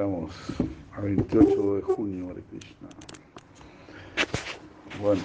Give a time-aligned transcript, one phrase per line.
[0.00, 0.32] Estamos
[0.96, 2.88] a 28 de junio, de Krishna.
[4.98, 5.20] Bueno,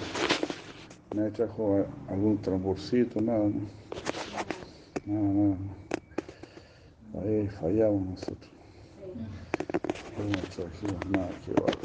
[1.14, 3.62] me trajo algún tamborcito, nada, ¿no?
[5.06, 5.56] Nada,
[7.14, 7.24] nada.
[7.24, 8.50] Ahí fallamos nosotros.
[10.18, 11.78] No nos trajimos nada, qué bárbaro.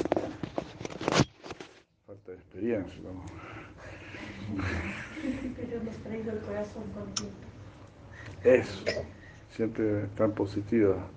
[2.06, 3.24] Falta de experiencia, ¿no?
[5.56, 7.30] Pero hemos traído el corazón contigo.
[8.44, 8.84] Eso,
[9.48, 11.08] siempre tan positiva.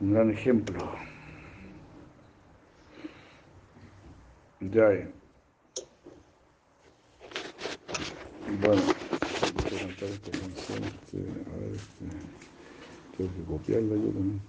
[0.00, 0.80] Un gran ejemplo.
[4.60, 4.92] Ya.
[4.92, 5.08] eh.
[8.60, 8.82] Bueno,
[9.54, 10.84] voy a cantar esta canción.
[10.84, 12.04] Este, a ver, este,
[13.16, 14.40] tengo que copiarla yo también.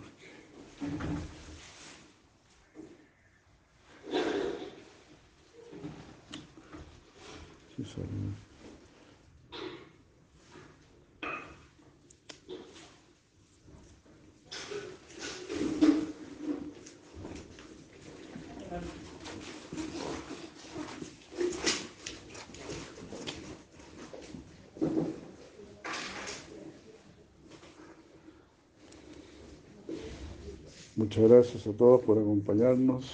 [7.76, 8.45] Sí, salió.
[31.16, 33.06] Muchas gracias a todos por acompañarnos,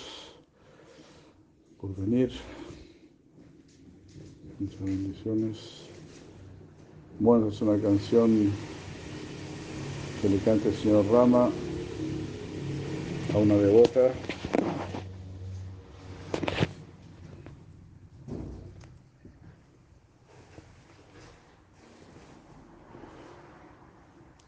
[1.80, 2.32] por venir.
[4.60, 5.58] Muchas bendiciones.
[7.20, 8.52] Bueno, es una canción
[10.20, 11.52] que le canta el señor Rama
[13.36, 14.12] a una devota.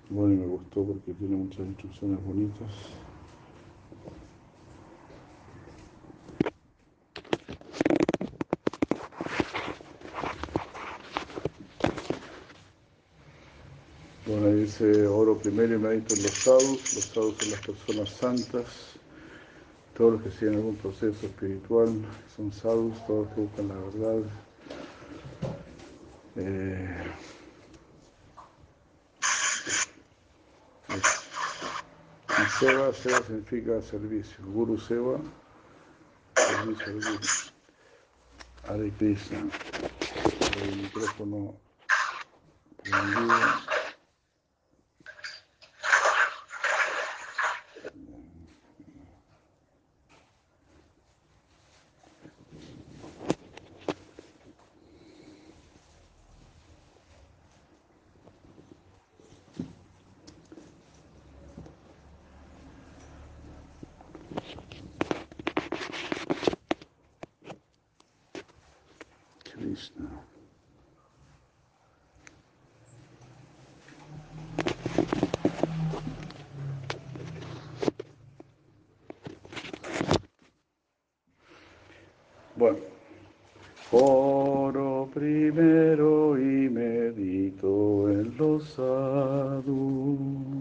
[0.09, 2.71] Bueno, y me gustó porque tiene muchas instrucciones bonitas.
[14.25, 16.95] Bueno, ahí dice, oro primero y medito en los sadhus.
[16.95, 18.65] Los sadhus son las personas santas.
[19.95, 21.89] Todos los que siguen algún proceso espiritual
[22.35, 24.23] son sadhus, todos los que buscan la verdad.
[26.35, 27.03] Eh,
[32.29, 34.37] y seva, seva significa servicio.
[34.45, 35.19] Guru seva,
[36.35, 37.19] servicio al Guru.
[38.65, 39.49] Hare Krishna.
[40.63, 41.55] El micrófono
[42.83, 43.73] prendido.
[69.63, 70.09] Krishna.
[82.55, 82.77] Bueno,
[83.91, 90.53] oro primero y medito en los sadhus.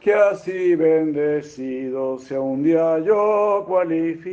[0.00, 2.98] Que así bendecido sea un día
[3.84, 4.29] yo cualificado.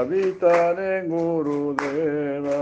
[0.00, 2.60] Habitan en Gurudeva.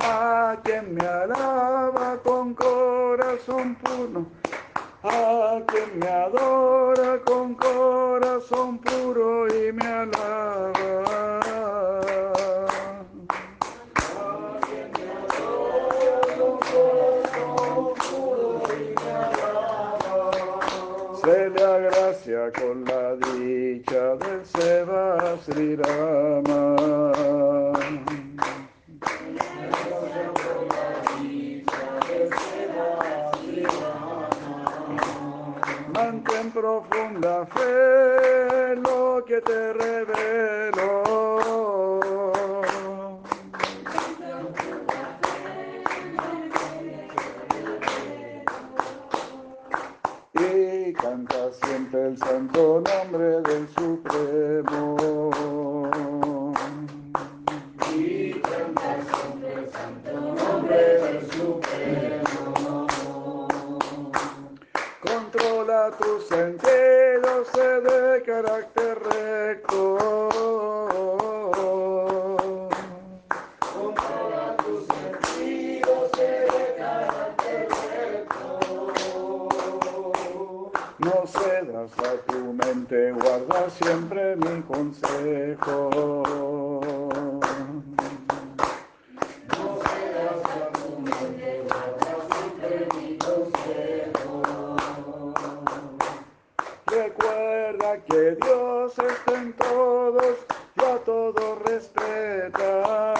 [0.00, 4.26] A quien me alaba con corazón puro,
[5.02, 11.07] a quien me adora con corazón puro y me alaba.
[22.54, 26.78] Con la dicha del Seva Sri Rama.
[35.92, 41.47] Mantén profunda fe lo que te revelo.
[51.08, 53.66] Y canta siempre el santo nombre del
[61.30, 62.60] Supremo.
[65.00, 70.87] Controla tus sentidos, sé de carácter recto.
[82.88, 85.90] Tu mente, guarda siempre mi consejo.
[96.86, 100.36] Recuerda que Dios está en todos
[100.76, 103.14] y a todos respeta.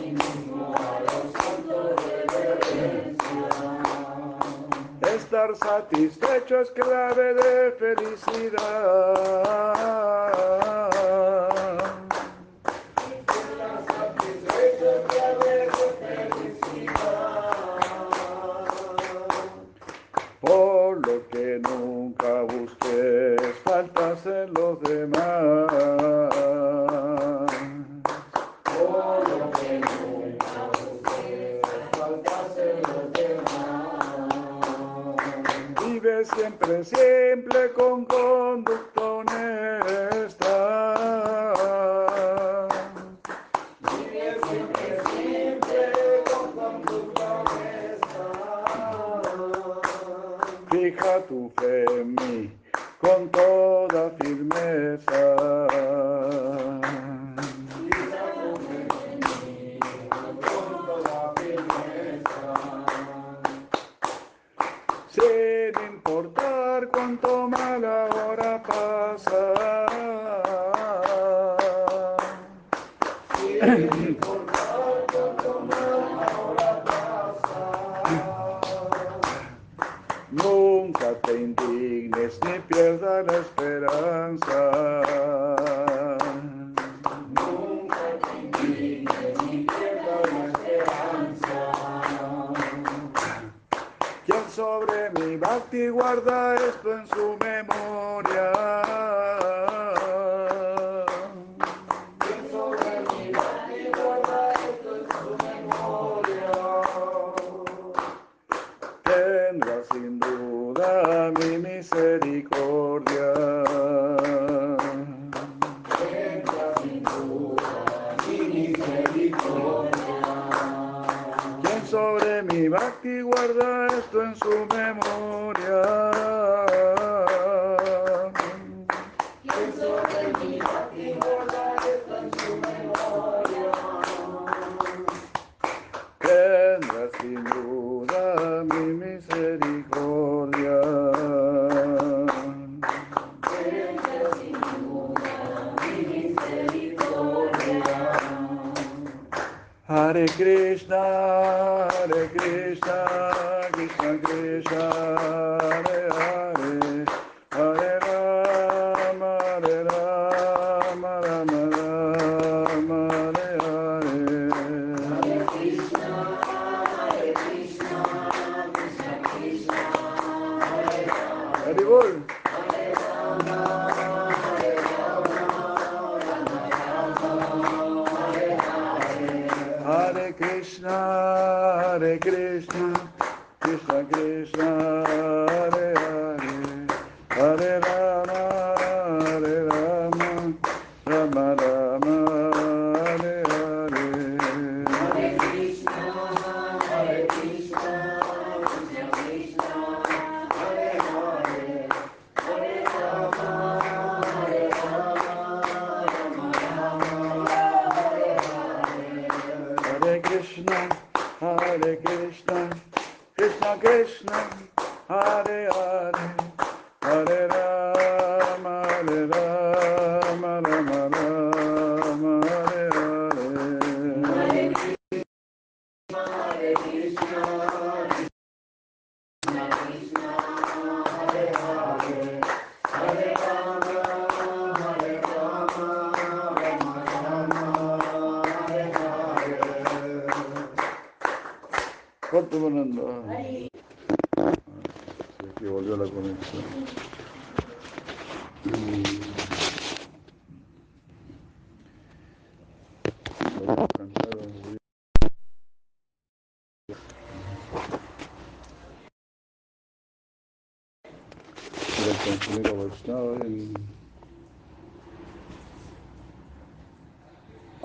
[0.00, 1.96] Mismo, a los santos
[2.36, 3.40] reverencia.
[5.00, 8.58] Estar satisfecho es clave de felicidad.
[24.46, 25.17] Los demás.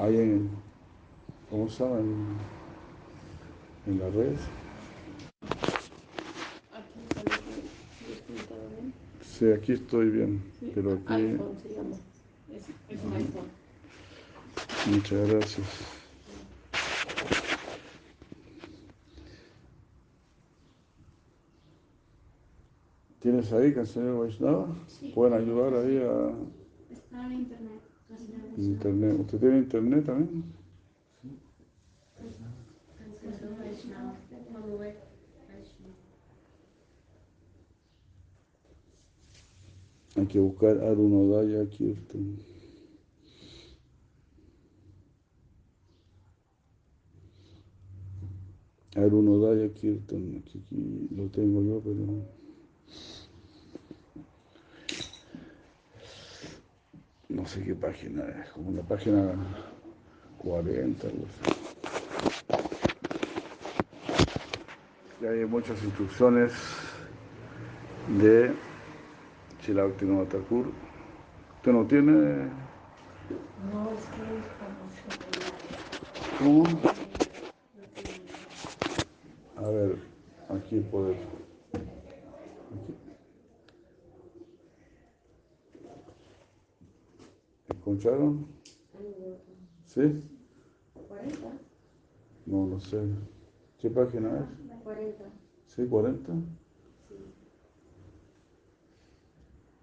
[0.03, 0.50] Ahí en,
[1.50, 2.00] ¿cómo se llama?
[2.00, 2.38] En,
[3.88, 4.36] en la red.
[6.74, 8.93] Aquí sale que sí, sí, todo bien.
[9.22, 10.72] Sí, aquí estoy bien, Sí.
[10.75, 11.95] pero aquí, iPhone se llama.
[12.51, 13.48] Es, es un iPhone.
[14.91, 15.67] muchas gracias.
[23.19, 24.67] ¿Tienes ahí cancionero Vaishnava?
[24.88, 25.12] Sí.
[25.15, 26.33] ¿Pueden ayudar ahí a
[26.93, 27.72] Está en internet.
[28.57, 29.19] Internet?
[29.19, 30.43] ¿Usted tiene internet también?
[40.15, 42.38] Hay que buscar Arunodaya Kirtan.
[48.95, 52.42] Arunodaya Kirtan, aquí, aquí lo tengo yo, pero
[57.29, 59.33] no sé qué página es, como la página
[60.39, 61.63] 40, algo así.
[65.21, 66.51] Y hay muchas instrucciones
[68.19, 68.53] de
[69.71, 70.71] Bhaktivinoda Thakur.
[71.57, 72.11] ¿Usted no tiene?
[73.71, 74.53] No, es que
[76.43, 76.65] ¿Cómo?
[79.55, 79.95] A ver,
[80.49, 81.15] aquí poder.
[87.83, 88.47] ¿Escucharon?
[89.83, 90.01] ¿Sí?
[91.09, 91.37] 40.
[92.45, 92.97] No, no sé.
[93.77, 94.45] ¿Qué página es?
[94.83, 95.25] 40.
[95.65, 96.31] ¿Sí, 40?
[97.09, 97.15] Sí.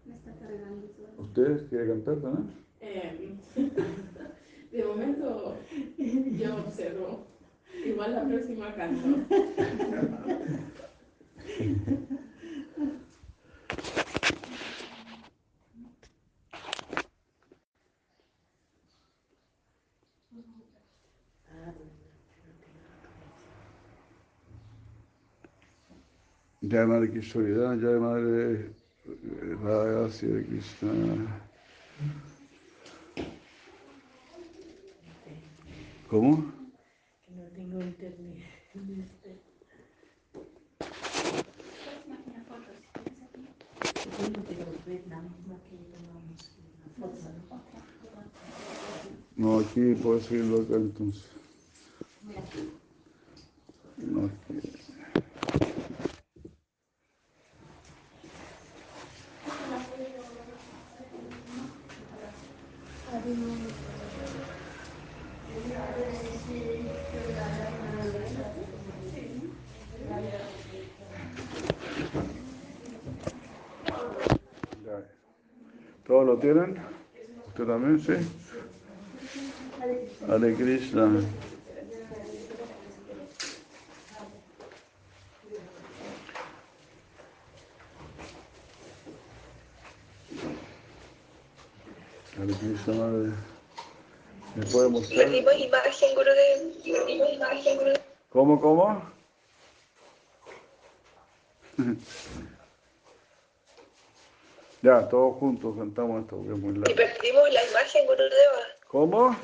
[0.07, 0.87] Me está cargando.
[1.19, 2.51] ¿Ustedes quieren cantar también?
[2.81, 3.37] Eh,
[4.73, 5.57] de momento
[5.99, 7.27] yo observo.
[7.85, 9.09] Igual la próxima canto.
[26.71, 28.71] Jai Madre Kishorida, Jai Madre
[29.61, 31.43] Radha de Krishna.
[36.09, 36.53] ¿Cómo?
[37.29, 38.39] no tengo internet.
[49.37, 51.25] No, aquí puedo seguirlo acá entonces.
[53.97, 54.81] No, aquí.
[74.85, 75.05] Ya.
[76.07, 76.79] ¿Todos lo tienen?
[77.49, 78.00] ¿Usted también?
[78.11, 78.17] Sí.
[80.29, 81.03] Hare Krishna.
[92.37, 93.33] Hare Krishna, madre.
[94.57, 95.19] ¿Me puede mostrar?
[95.19, 96.83] Perdimos imagen, Gurudev.
[96.83, 98.01] Perdimos imagen, Gurudev.
[98.31, 99.20] ¿Cómo, cómo?
[104.83, 106.97] Ya, todos juntos cantamos esto porque es muy Y largo.
[106.97, 108.63] perdimos la imagen, Gurudeva.
[108.89, 109.37] ¿Cómo?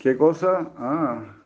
[0.00, 0.70] ¿Qué cosa?
[0.78, 1.36] Ah.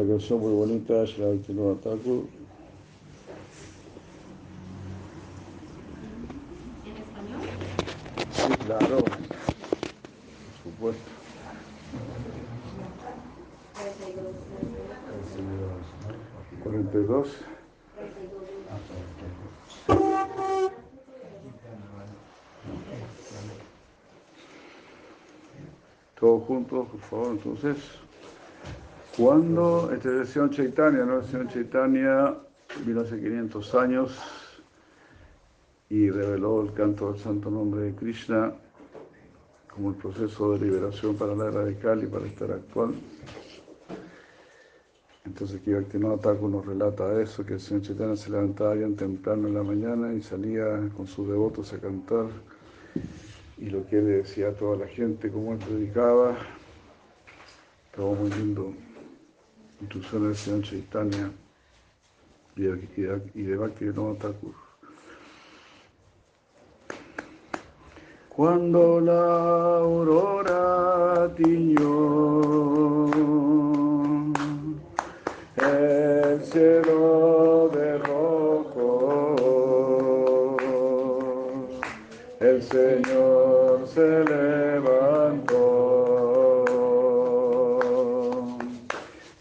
[0.00, 2.24] Una canción muy bonita, Shri Thakur.
[6.86, 7.40] ¿En español?
[8.32, 9.04] Sí, claro.
[9.04, 11.10] Por supuesto.
[16.62, 17.28] 42.
[26.18, 27.76] Todos juntos, por favor, entonces.
[29.20, 31.18] Cuando este es el Chaitanya, ¿no?
[31.18, 32.34] El Señor Chaitanya
[32.86, 34.18] vino hace 500 años
[35.90, 38.54] y reveló el canto del santo nombre de Krishna
[39.74, 42.94] como el proceso de liberación para la era de Kali, para estar actual.
[45.26, 49.48] Entonces aquí Bhaktivinoda Thakur nos relata eso, que el señor Chaitanya se levantaba bien temprano
[49.48, 52.28] en la mañana y salía con sus devotos a cantar
[53.58, 56.38] y lo que él le decía a toda la gente, cómo él predicaba,
[57.94, 58.72] todo muy lindo,
[59.80, 60.34] del
[62.56, 64.54] y de, y de, y de Bhaktivinoda Thakur.
[68.28, 73.10] Cuando la aurora tiñó
[75.56, 78.86] el cielo de rojo,
[82.40, 84.24] el Señor se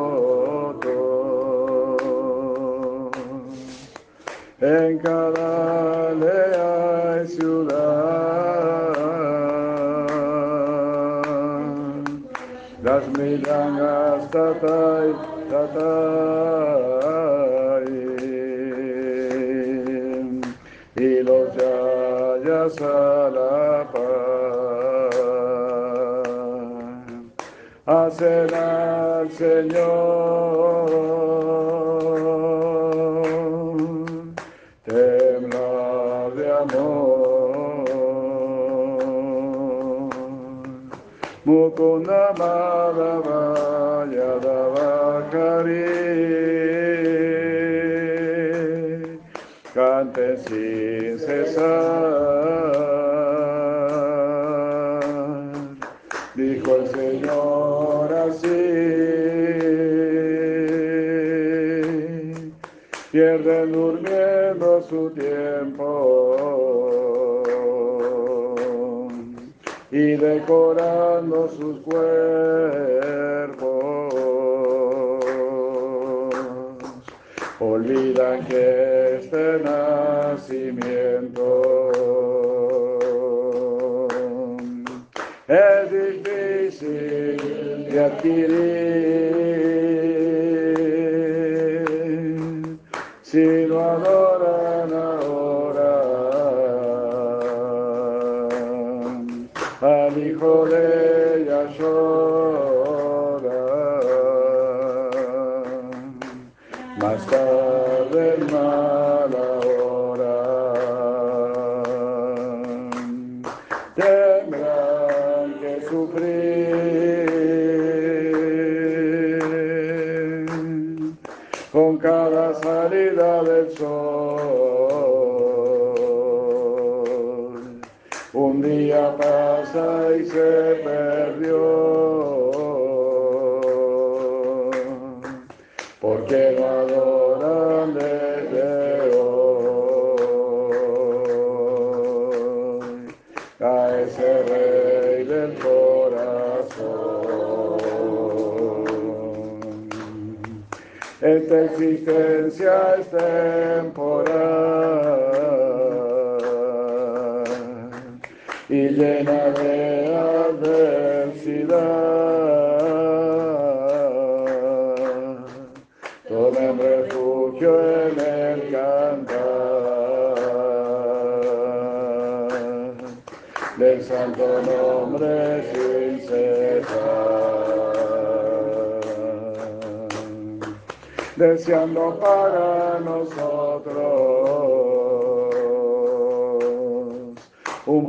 [4.60, 7.78] en cada aldea y ciudad.
[12.84, 15.14] Las mirangas tatay,
[15.50, 16.87] tatay,
[28.18, 30.88] paz hacen al Señor.
[34.86, 37.28] Temblar de amor.
[41.46, 45.88] Mukunda Madhava Yadava Kari
[49.74, 51.78] cante sin cesar,
[56.36, 57.07] dijo el Señor
[63.18, 66.36] Pierden durmiendo su tiempo
[69.90, 72.04] y decorando sus cuerpos.
[77.60, 81.42] Olvidan que este nacimiento
[85.48, 87.38] es difícil
[87.90, 88.77] de adquirir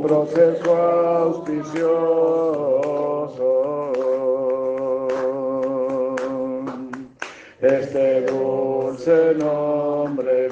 [0.01, 1.89] proceso auspicioso.
[7.61, 10.48] Este dulce nombre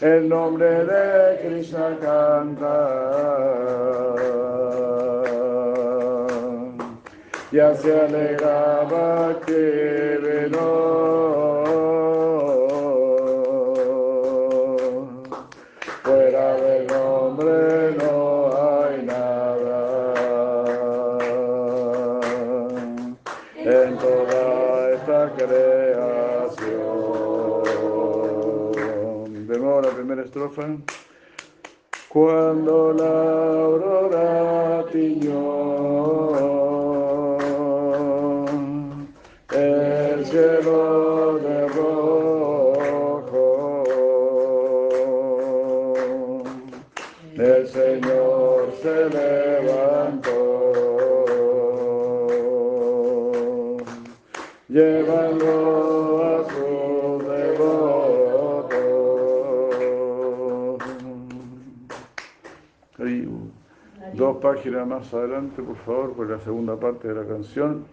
[0.00, 2.90] El nombre de Krishna canta
[7.52, 10.99] ya se alegraba que venó.
[32.08, 35.59] Cuando la aurora tiñó
[64.40, 67.84] páginas más adelante, por favor, por la segunda parte de la canción.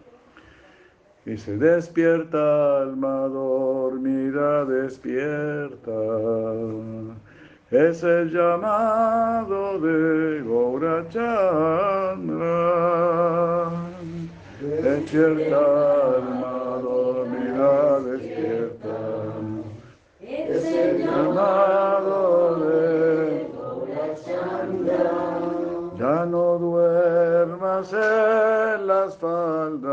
[1.26, 5.92] Dice, despierta alma dormida, despierta.
[7.70, 11.18] Es el llamado de Gaurachandra.
[14.62, 15.58] Despierta
[16.16, 18.96] alma dormida, despierta.
[20.22, 22.37] Es el llamado
[25.98, 29.88] ya no duermas en las faldas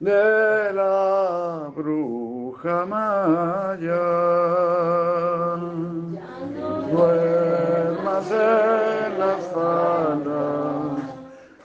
[0.00, 4.06] de la bruja maya.
[6.92, 11.02] Duermas en las faldas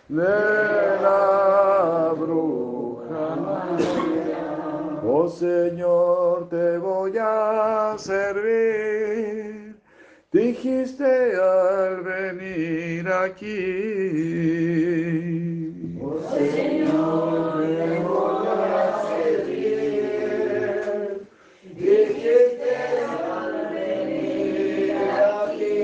[0.07, 5.01] de la bruja maya.
[5.05, 8.82] Oh Señor, te voy a servir.
[10.63, 13.57] Dijiste al venir aquí.
[16.01, 18.49] Oh Señor, te voy a
[19.09, 21.27] servir.
[21.75, 22.71] Dijiste
[23.29, 24.95] al venir
[25.43, 25.83] aquí.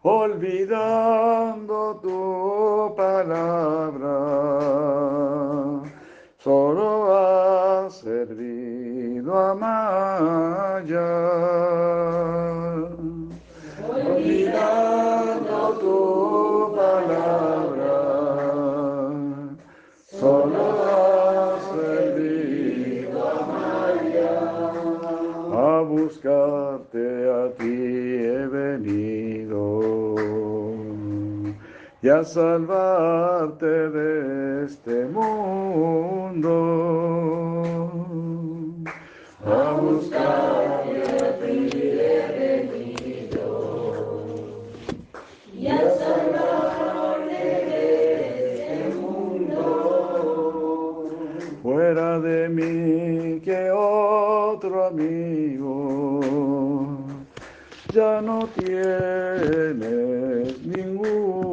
[0.00, 2.18] Olvidando tu
[2.96, 4.16] palabra,
[6.38, 11.57] solo has servido a Maya.
[32.08, 36.54] Y a salvarte de este mundo.
[39.44, 43.46] A buscarte a ti he venido
[45.52, 47.82] y a salvarte de
[48.54, 49.60] este mundo.
[51.62, 56.20] Fuera de mí que otro amigo
[57.92, 59.86] ya no tienes
[60.64, 61.47] ninguno.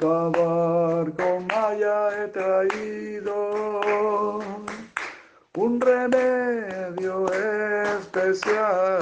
[0.00, 4.40] Acabar con Maya he traído
[5.56, 7.26] un remedio
[7.98, 9.00] especial.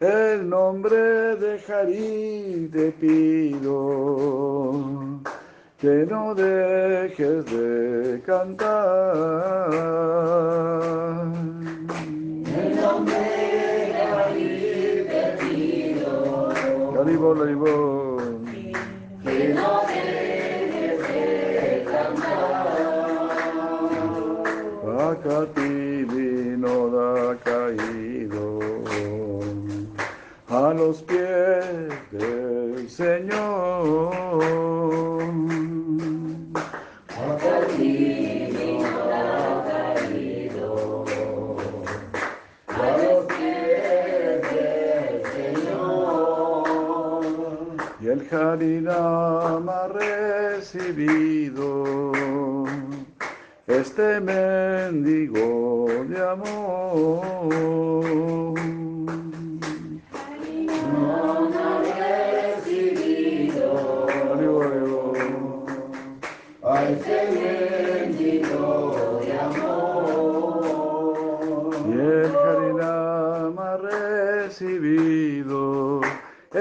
[0.00, 3.19] El nombre de Jari te pido
[5.80, 9.49] que no dejes de cantar.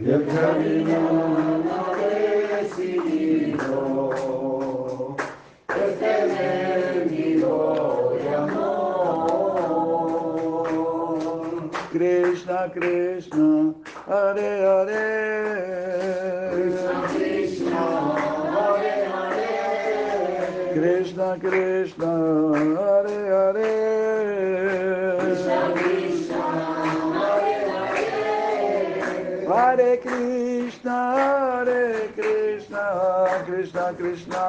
[0.01, 1.93] Y el Harinam ha
[2.57, 3.77] recibido
[5.87, 6.13] este
[7.05, 7.57] mendigo
[8.19, 9.09] de amor.
[11.93, 13.51] Krishna, Krishna,
[14.07, 14.58] Hare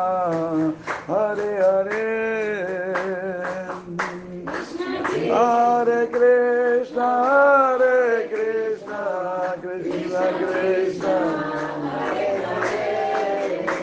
[0.10, 2.08] Hare Hare
[5.30, 9.02] Hare Krishna Hare Krishna
[9.62, 11.16] Krishna Krishna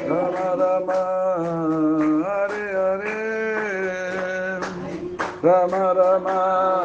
[0.09, 1.03] Rama Rama
[2.27, 3.19] Hare Hare
[5.43, 6.76] Rama Rama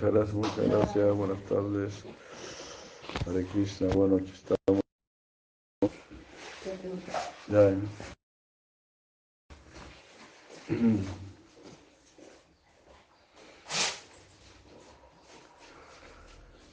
[0.00, 2.04] Muchas gracias, muchas gracias, buenas tardes.
[3.26, 4.18] Hare Krishna, bueno.
[7.48, 7.76] Ya, ya.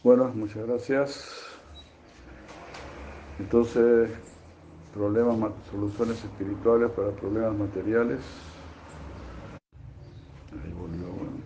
[0.04, 1.36] Bueno, muchas gracias.
[3.38, 4.10] Entonces,
[4.94, 8.22] problemas, ma- soluciones espirituales para problemas materiales.
[10.54, 11.38] Ahí volvió, bueno.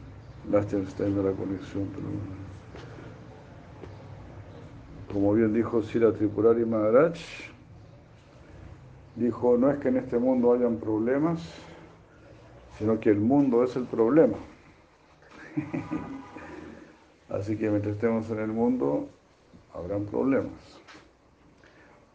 [0.51, 2.41] Lástima está yendo la conexión, pero bueno.
[5.11, 7.17] Como bien dijo Sira Tripurari Maharaj,
[9.15, 11.41] dijo, no es que en este mundo hayan problemas,
[12.77, 14.37] sino que el mundo es el problema.
[17.32, 19.08] Así que mientras estemos en el mundo,
[19.74, 20.82] habrán problemas.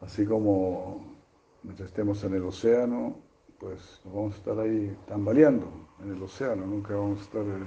[0.03, 1.17] Así como
[1.63, 3.17] mientras estemos en el océano,
[3.59, 5.71] pues nos vamos a estar ahí tambaleando
[6.03, 7.67] en el océano, nunca vamos a estar eh,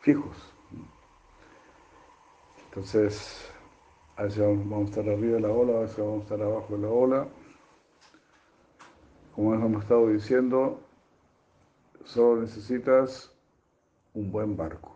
[0.00, 0.54] fijos.
[2.66, 3.50] Entonces,
[4.14, 6.76] a veces vamos a estar arriba de la ola, a veces vamos a estar abajo
[6.76, 7.28] de la ola.
[9.34, 10.80] Como hemos estado diciendo,
[12.04, 13.34] solo necesitas
[14.14, 14.93] un buen barco.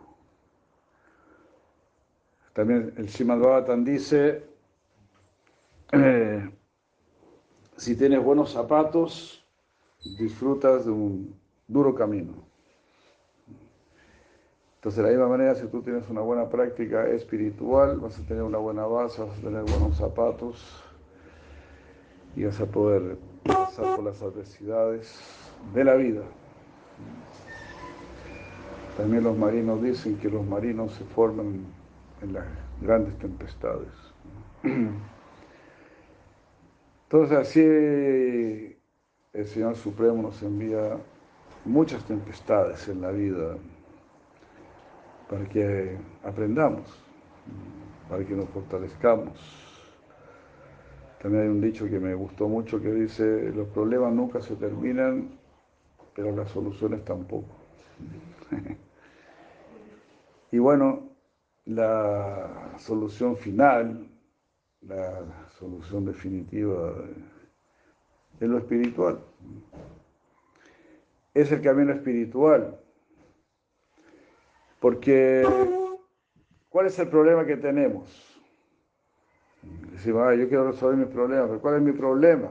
[2.58, 4.42] También el Srimad Bhavatan dice,
[5.92, 6.50] eh,
[7.76, 9.46] si tienes buenos zapatos,
[10.02, 12.32] disfrutas de un duro camino.
[14.74, 18.42] Entonces, de la misma manera, si tú tienes una buena práctica espiritual, vas a tener
[18.42, 20.82] una buena base, vas a tener buenos zapatos
[22.34, 25.16] y vas a poder pasar por las adversidades
[25.72, 26.22] de la vida.
[28.96, 31.77] También los marinos dicen que los marinos se forman
[32.22, 32.46] en las
[32.80, 33.92] grandes tempestades.
[37.04, 37.60] Entonces así
[39.32, 40.98] el Señor Supremo nos envía
[41.64, 43.56] muchas tempestades en la vida
[45.28, 46.88] para que aprendamos,
[48.08, 49.38] para que nos fortalezcamos.
[51.22, 55.30] También hay un dicho que me gustó mucho que dice, los problemas nunca se terminan,
[56.14, 57.48] pero las soluciones tampoco.
[60.52, 61.07] y bueno,
[61.68, 64.08] la solución final,
[64.80, 66.94] la solución definitiva
[68.40, 69.18] es lo espiritual.
[71.34, 72.80] Es el camino espiritual.
[74.80, 75.46] Porque,
[76.70, 78.40] ¿cuál es el problema que tenemos?
[79.92, 82.48] Decimos, ah, yo quiero resolver mis problemas, pero ¿cuál es mi problema?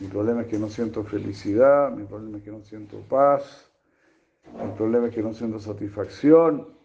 [0.00, 3.70] Mi problema es que no siento felicidad, mi problema es que no siento paz,
[4.54, 6.77] mi problema es que no siento satisfacción,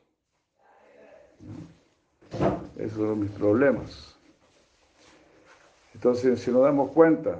[2.83, 4.17] esos son mis problemas.
[5.93, 7.39] Entonces, si nos damos cuenta,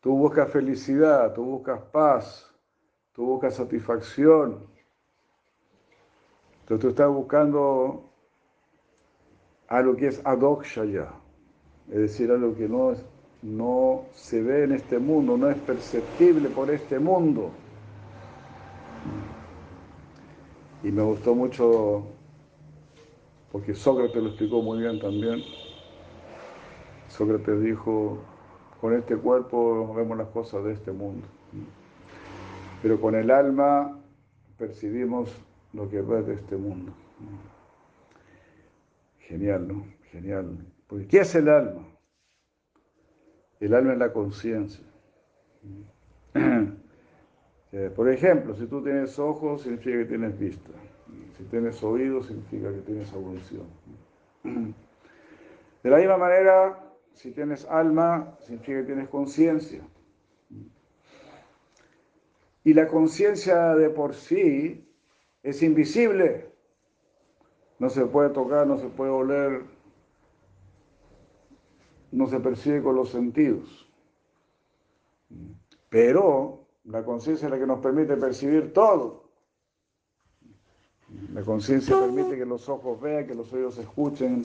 [0.00, 2.50] tú buscas felicidad, tú buscas paz,
[3.12, 4.66] tú buscas satisfacción.
[6.60, 8.08] Entonces tú estás buscando
[9.68, 11.12] algo que es adokshaya,
[11.90, 12.94] es decir, algo que no,
[13.42, 17.50] no se ve en este mundo, no es perceptible por este mundo.
[20.82, 22.06] Y me gustó mucho
[23.52, 25.42] porque Sócrates lo explicó muy bien también.
[27.08, 28.18] Sócrates dijo,
[28.80, 31.26] con este cuerpo vemos las cosas de este mundo,
[32.82, 33.98] pero con el alma
[34.56, 35.30] percibimos
[35.72, 36.92] lo que es de este mundo.
[39.18, 39.86] Genial, ¿no?
[40.10, 40.66] Genial.
[40.86, 41.86] Porque ¿qué es el alma?
[43.60, 44.84] El alma es la conciencia.
[47.72, 50.72] Eh, por ejemplo, si tú tienes ojos, significa que tienes vista.
[51.40, 53.66] Si tienes oído, significa que tienes audición.
[55.82, 59.80] De la misma manera, si tienes alma, significa que tienes conciencia.
[62.62, 64.86] Y la conciencia de por sí
[65.42, 66.52] es invisible.
[67.78, 69.62] No se puede tocar, no se puede oler,
[72.12, 73.90] no se percibe con los sentidos.
[75.88, 79.29] Pero la conciencia es la que nos permite percibir todo.
[81.32, 84.44] La conciencia permite que los ojos vean, que los oídos escuchen,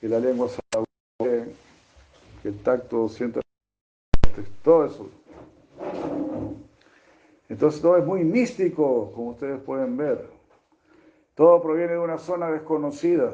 [0.00, 1.54] que la lengua sabe,
[2.42, 3.40] que el tacto sienta
[4.62, 5.10] todo eso.
[7.48, 10.28] Entonces todo es muy místico, como ustedes pueden ver.
[11.34, 13.32] Todo proviene de una zona desconocida.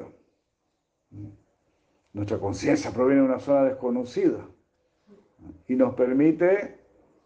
[2.13, 4.47] Nuestra conciencia proviene de una zona desconocida
[5.66, 6.79] y nos permite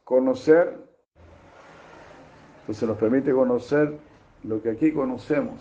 [0.04, 0.78] conocer,
[2.60, 3.98] entonces nos permite conocer
[4.44, 5.60] lo que aquí conocemos,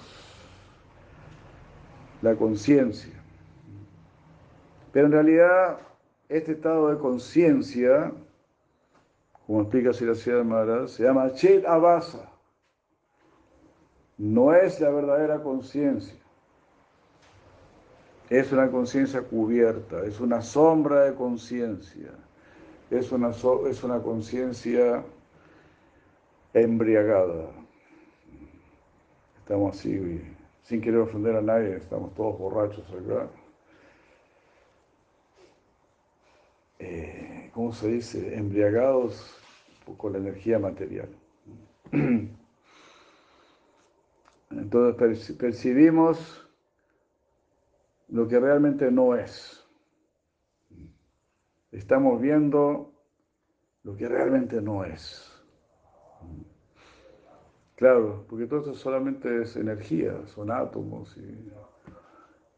[2.22, 3.14] la conciencia.
[4.92, 5.80] Pero en realidad,
[6.30, 8.12] este estado de conciencia,
[9.48, 12.30] como explica Siracía Maharaj, se llama Chet Abasa.
[14.18, 16.20] No es la verdadera conciencia.
[18.30, 22.12] Es una conciencia cubierta, es una sombra de conciencia,
[22.90, 25.04] es una, es una conciencia
[26.54, 27.63] embriagada.
[29.44, 30.22] Estamos así,
[30.62, 33.30] sin querer ofender a nadie, estamos todos borrachos acá.
[36.80, 38.38] Eh, ¿Cómo se dice?
[38.38, 39.38] Embriagados
[39.98, 41.10] con la energía material.
[44.50, 46.48] Entonces percibimos
[48.08, 49.62] lo que realmente no es.
[51.70, 52.94] Estamos viendo
[53.84, 55.33] lo que realmente no es.
[57.76, 61.16] Claro, porque todo esto solamente es energía, son átomos.
[61.18, 61.52] Y,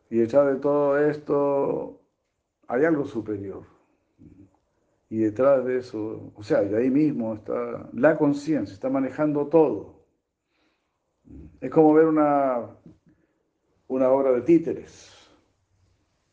[0.09, 2.01] y detrás de todo esto
[2.67, 3.63] hay algo superior.
[5.09, 10.05] Y detrás de eso, o sea, y ahí mismo está la conciencia, está manejando todo.
[11.61, 12.69] Es como ver una,
[13.87, 15.11] una obra de títeres.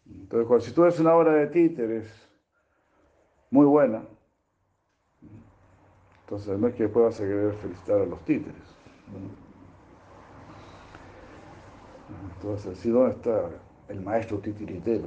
[0.07, 2.07] Entonces, cuando, si tú ves una obra de títeres
[3.51, 4.03] muy buena,
[6.25, 8.72] Entonces no es que después vas a querer felicitar a los títeres.
[12.37, 13.51] Entonces, ¿sí dónde está
[13.89, 15.05] el maestro titiritero?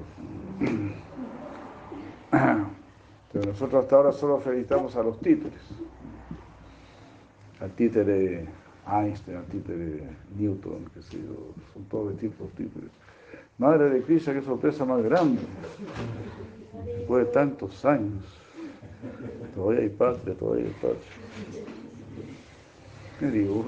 [2.31, 5.59] Pero nosotros hasta ahora solo felicitamos a los títeres.
[7.59, 8.47] Al títere
[8.87, 10.03] Einstein, al títere
[10.37, 12.89] Newton, que sé yo, son todos distintos títeres.
[13.57, 15.41] Madre de Krishna, qué sorpresa más grande.
[16.97, 18.23] Después de tantos años.
[19.53, 21.74] Todavía hay patria, todavía hay patria.
[23.19, 23.63] ¿Qué digo?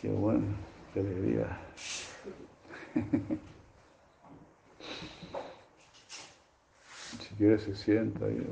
[0.00, 0.42] Qué bueno,
[0.92, 1.58] qué alegría.
[7.20, 8.44] Si quiere se sienta y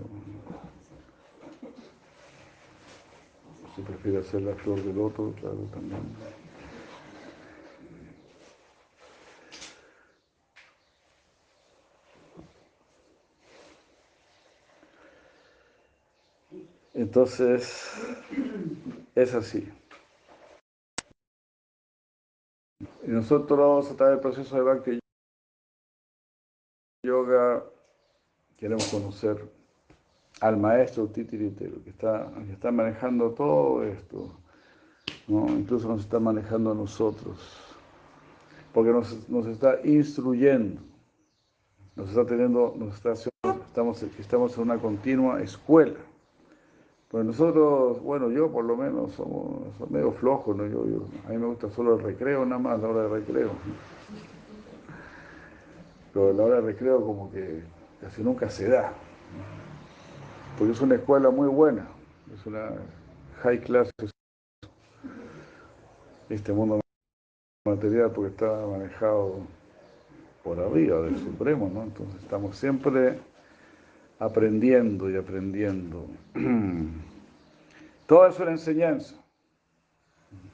[3.75, 6.01] si prefiere hacer la flor del otro, claro, también.
[16.95, 17.93] Entonces,
[19.15, 19.69] es así.
[23.03, 24.99] Y nosotros a través del proceso de Bhakti
[27.05, 27.65] Yoga,
[28.57, 29.49] queremos conocer
[30.41, 34.39] al maestro titiritero que está, que está manejando todo esto,
[35.29, 37.39] incluso nos está manejando a nosotros,
[38.73, 40.81] porque nos, nos está instruyendo,
[41.97, 46.10] nos está teniendo, nos está estamos, estamos en una continua escuela.
[47.11, 50.65] Pues nosotros, bueno, yo por lo menos somos, medio flojos, ¿no?
[50.65, 50.85] Yo,
[51.27, 53.51] a mí me gusta solo el recreo, nada más, la hora de recreo.
[56.13, 57.65] Pero la hora de recreo como que
[58.01, 58.93] casi nunca se da.
[60.57, 61.89] Porque es una escuela muy buena,
[62.33, 62.75] es una
[63.43, 63.91] high class.
[66.29, 66.79] Este mundo
[67.67, 69.39] material porque está manejado
[70.45, 71.83] por arriba del Supremo, ¿no?
[71.83, 73.19] Entonces estamos siempre
[74.21, 76.07] aprendiendo y aprendiendo.
[78.07, 79.17] Todo es una enseñanza.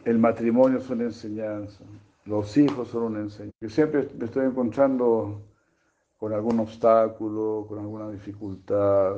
[0.04, 1.84] El matrimonio es una enseñanza.
[2.24, 3.56] Los hijos son una enseñanza.
[3.60, 5.42] Yo siempre me estoy encontrando
[6.16, 9.16] con algún obstáculo, con alguna dificultad.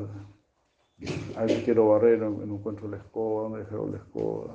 [1.37, 4.55] A quiero barrer, no encuentro la escoba, ¿dónde dejaron la escoba?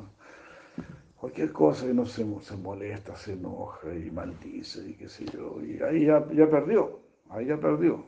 [1.16, 5.62] Cualquier cosa y no se, se molesta, se enoja y maldice y qué sé yo.
[5.64, 8.06] Y ahí ya, ya perdió, ahí ya perdió.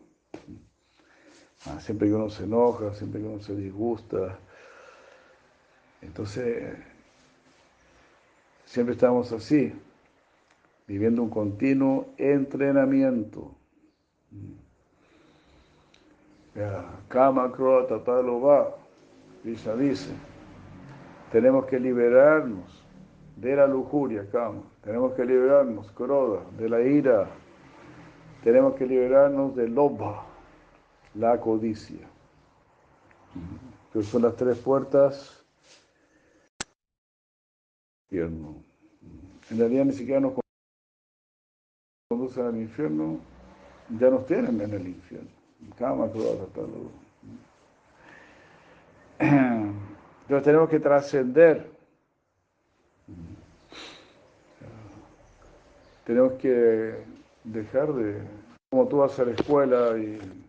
[1.66, 4.38] Ah, siempre que uno se enoja, siempre que uno se disgusta.
[6.01, 6.78] Entonces,
[8.66, 9.74] siempre estamos así,
[10.88, 13.56] viviendo un continuo entrenamiento.
[17.10, 18.76] Kama Krota va,
[19.43, 20.14] Krishna dice,
[21.32, 22.86] tenemos que liberarnos
[23.36, 27.28] de la lujuria, Kama, tenemos que liberarnos, Kroda, de la ira,
[28.43, 30.24] tenemos que liberarnos del Lobha,
[31.16, 32.07] la codicia.
[33.91, 35.45] Que son las tres puertas
[38.16, 38.55] infierno.
[39.49, 40.34] En realidad ni siquiera nos
[42.09, 43.20] conducen al infierno,
[43.99, 45.30] ya nos tienen en el infierno.
[45.78, 46.05] Cama,
[49.20, 51.70] Entonces tenemos que trascender.
[56.05, 57.03] Tenemos que
[57.43, 58.22] dejar de,
[58.70, 60.45] como tú vas a la escuela y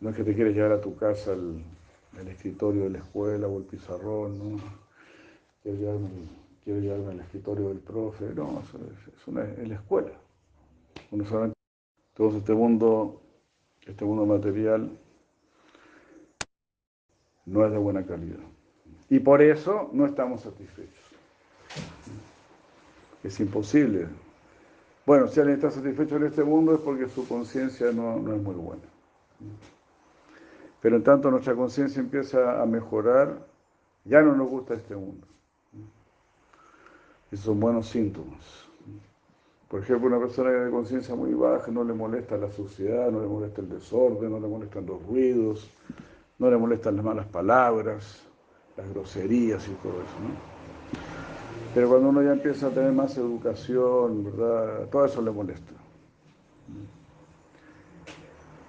[0.00, 1.64] no es que te quieres llevar a tu casa el,
[2.28, 4.60] escritorio de la escuela o el pizarrón, ¿no?
[5.62, 5.80] Quieres
[6.82, 10.12] llevarme, al escritorio del profe, no, es, una, la escuela.
[11.10, 11.52] Uno sabe,
[12.14, 13.20] todo este mundo,
[13.86, 14.90] este mundo material
[17.46, 18.40] no es de buena calidad.
[19.08, 21.04] Y por eso no estamos satisfechos.
[23.22, 24.06] Es imposible.
[25.06, 28.54] Bueno, si alguien está satisfecho en este mundo es porque su conciencia no es muy
[28.54, 28.82] buena.
[30.80, 33.46] Pero en tanto nuestra conciencia empieza a mejorar,
[34.04, 35.26] ya no nos gusta este mundo.
[37.30, 38.68] Esos son buenos síntomas.
[39.68, 43.26] Por ejemplo, una persona de conciencia muy baja no le molesta la suciedad, no le
[43.26, 45.68] molesta el desorden, no le molestan los ruidos,
[46.38, 48.22] no le molestan las malas palabras,
[48.76, 50.16] las groserías y todo eso.
[51.74, 54.88] Pero cuando uno ya empieza a tener más educación, ¿verdad?
[54.90, 55.72] Todo eso le molesta.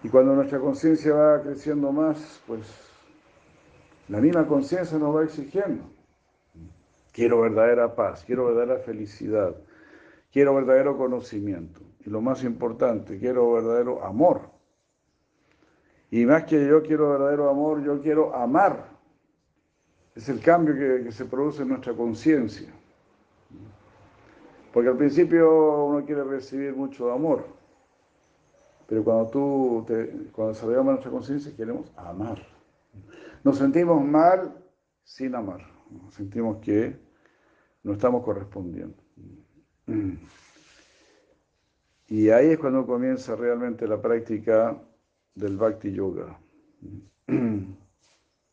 [0.04, 2.62] Y cuando nuestra conciencia va creciendo más, pues
[4.08, 5.84] la misma conciencia nos va exigiendo.
[7.12, 9.56] Quiero verdadera paz, quiero verdadera felicidad,
[10.32, 11.82] quiero verdadero conocimiento.
[12.06, 14.50] Y lo más importante, quiero verdadero amor.
[16.12, 18.88] Y más que yo quiero verdadero amor, yo quiero amar.
[20.16, 22.70] Es el cambio que, se produce en nuestra conciencia.
[24.72, 27.59] Porque al principio uno quiere recibir mucho amor
[28.90, 32.44] Pero cuando tú, te, cuando desarrollamos nuestra conciencia, queremos amar.
[33.44, 34.52] Nos sentimos mal
[35.04, 35.62] sin amar.
[36.10, 36.98] Sentimos que
[37.84, 38.98] no estamos correspondiendo.
[42.08, 44.82] Y ahí es cuando comienza realmente la práctica
[45.36, 46.40] del Bhakti Yoga.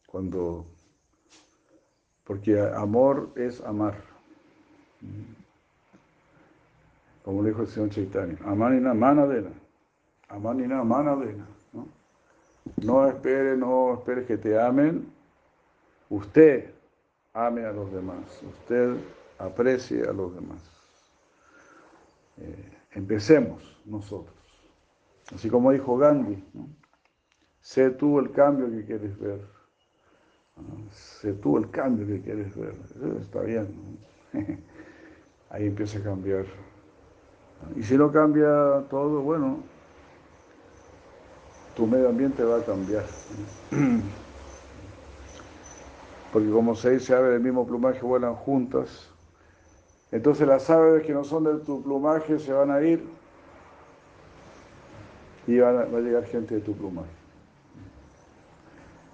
[0.06, 0.66] Cuando,
[2.24, 4.02] porque amor es amar.
[7.24, 9.50] Como dijo el señor Chaitanya, amanina manadena,
[10.28, 11.46] amanina manadena.
[11.72, 11.88] ¿no?
[12.82, 15.10] no espere, no espere que te amen,
[16.08, 16.72] usted
[17.32, 18.96] ame a los demás, usted
[19.38, 20.62] aprecie a los demás.
[22.38, 24.34] Eh, empecemos nosotros.
[25.34, 26.42] Así como dijo Gandhi,
[27.60, 29.40] sé tú el cambio que quieres ver.
[30.90, 32.74] Sé tú el cambio que quieres ver.
[33.20, 33.98] Está bien.
[35.50, 36.46] Ahí empieza a cambiar.
[37.74, 39.62] Y si no cambia todo, bueno,
[41.76, 43.04] tu medio ambiente va a cambiar.
[46.32, 49.10] Porque como seis aves del mismo plumaje vuelan juntas,
[50.10, 53.04] entonces las aves que no son de tu plumaje se van a ir
[55.46, 57.10] y va a llegar gente de tu plumaje.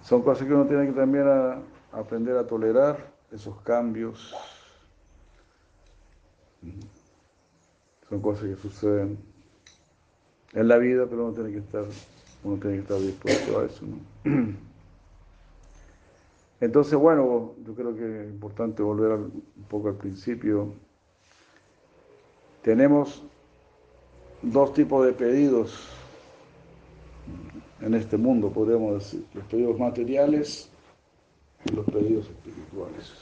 [0.02, 1.26] Son cosas que uno tiene que también
[1.92, 4.34] aprender a tolerar, esos cambios.
[8.08, 9.18] Son cosas que suceden
[10.52, 11.84] en la vida, pero uno tiene que estar,
[12.44, 13.86] uno tiene que estar dispuesto a eso.
[16.60, 20.72] Entonces, bueno, yo creo que es importante volver un poco al principio.
[22.62, 23.24] Tenemos
[24.42, 25.88] dos tipos de pedidos
[27.80, 30.70] en este mundo, podríamos decir, los pedidos materiales
[31.64, 33.12] y los pedidos espirituales.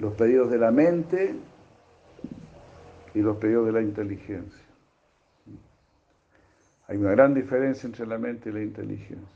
[0.00, 1.36] Los pedidos de la mente
[3.14, 4.64] y los pedidos de la inteligencia.
[6.86, 9.28] Hay una gran diferencia entre la mente y la inteligencia.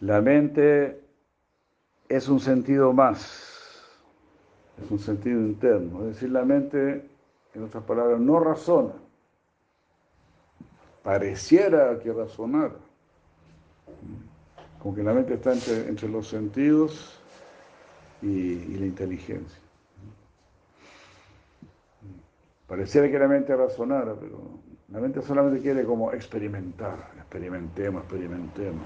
[0.00, 1.00] La mente
[2.08, 3.84] es un sentido más,
[4.82, 7.06] es un sentido interno, es decir, la mente,
[7.54, 8.94] en otras palabras, no razona,
[11.02, 12.76] pareciera que razonara,
[14.78, 17.20] como que la mente está entre, los sentidos
[18.22, 19.58] y, la inteligencia.
[22.66, 24.60] Pareciera que la mente razonara, pero
[24.90, 28.82] la mente solamente quiere como experimentar, experimentemos, experimentemos.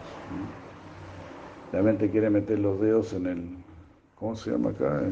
[1.72, 3.56] La mente quiere meter los dedos en el,
[4.14, 5.02] ¿cómo se llama acá?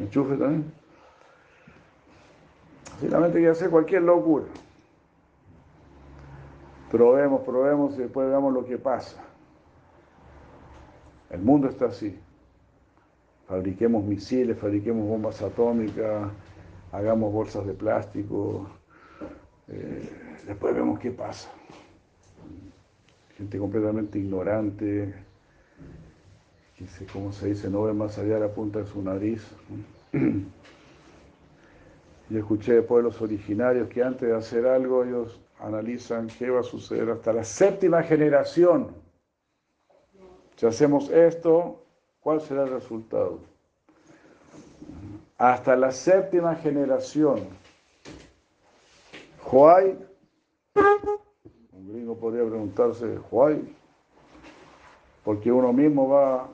[0.00, 0.72] Enchufe también.
[3.00, 4.44] Sí, la mente quiere hacer cualquier locura.
[6.90, 9.22] Probemos, probemos y después veamos lo que pasa.
[11.30, 12.18] El mundo está así.
[13.46, 16.28] Fabriquemos misiles, fabriquemos bombas atómicas,
[16.90, 18.66] hagamos bolsas de plástico.
[19.70, 20.08] Eh,
[20.46, 21.50] después vemos qué pasa.
[23.36, 25.14] Gente completamente ignorante,
[26.76, 29.46] que como se dice, no ve más allá de la punta de su nariz.
[32.30, 36.64] Yo escuché de pueblos originarios que antes de hacer algo ellos analizan qué va a
[36.64, 38.88] suceder hasta la séptima generación.
[40.56, 41.84] Si hacemos esto,
[42.20, 43.40] ¿cuál será el resultado?
[45.38, 47.46] Hasta la séptima generación.
[49.50, 49.98] Huay,
[51.72, 53.74] un gringo podría preguntarse, Huay,
[55.24, 56.48] porque uno mismo va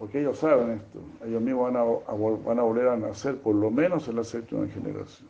[0.00, 3.70] porque ellos saben esto, ellos mismos van a, van a volver a nacer por lo
[3.70, 5.28] menos en la séptima generación.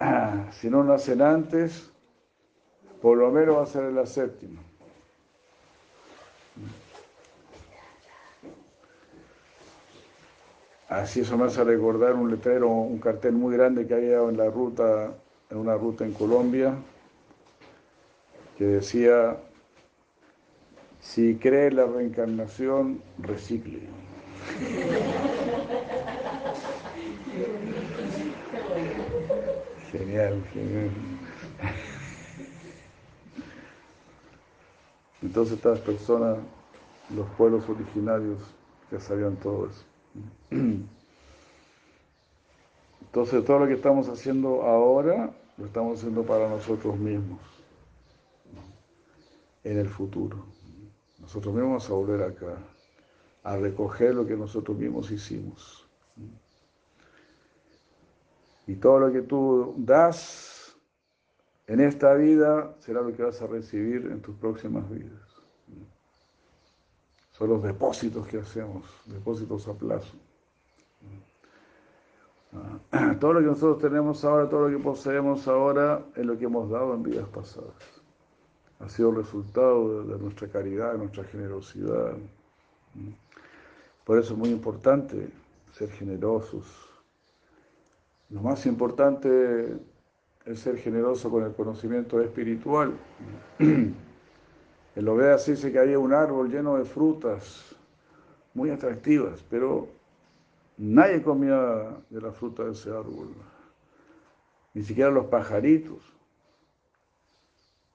[0.00, 1.92] Ah, si no nacen antes,
[3.02, 4.62] por lo menos va a ser en la séptima.
[10.88, 14.48] Así eso me hace recordar un letrero, un cartel muy grande que había en la
[14.50, 15.14] ruta,
[15.50, 16.74] en una ruta en Colombia,
[18.56, 19.36] que decía
[21.00, 23.80] si cree la reencarnación, recicle.
[29.92, 30.90] Genial, genial.
[35.22, 36.38] Entonces estas personas,
[37.14, 38.38] los pueblos originarios,
[38.90, 39.95] ya sabían todo eso.
[43.00, 47.40] Entonces todo lo que estamos haciendo ahora, lo estamos haciendo para nosotros mismos,
[49.64, 50.44] en el futuro.
[51.20, 52.58] Nosotros mismos vamos a volver acá,
[53.42, 55.88] a recoger lo que nosotros mismos hicimos.
[58.66, 60.76] Y todo lo que tú das
[61.66, 65.25] en esta vida será lo que vas a recibir en tus próximas vidas.
[67.36, 70.14] Son los depósitos que hacemos, depósitos a plazo.
[72.92, 76.46] Ah, Todo lo que nosotros tenemos ahora, todo lo que poseemos ahora, es lo que
[76.46, 77.74] hemos dado en vidas pasadas.
[78.80, 82.14] Ha sido resultado de nuestra caridad, de nuestra generosidad.
[84.04, 85.28] Por eso es muy importante
[85.72, 86.64] ser generosos.
[88.30, 89.76] Lo más importante
[90.46, 92.94] es ser generoso con el conocimiento espiritual.
[94.96, 97.76] El Oveas dice que había un árbol lleno de frutas
[98.54, 99.88] muy atractivas, pero
[100.78, 103.28] nadie comía de la fruta de ese árbol,
[104.72, 105.98] ni siquiera los pajaritos.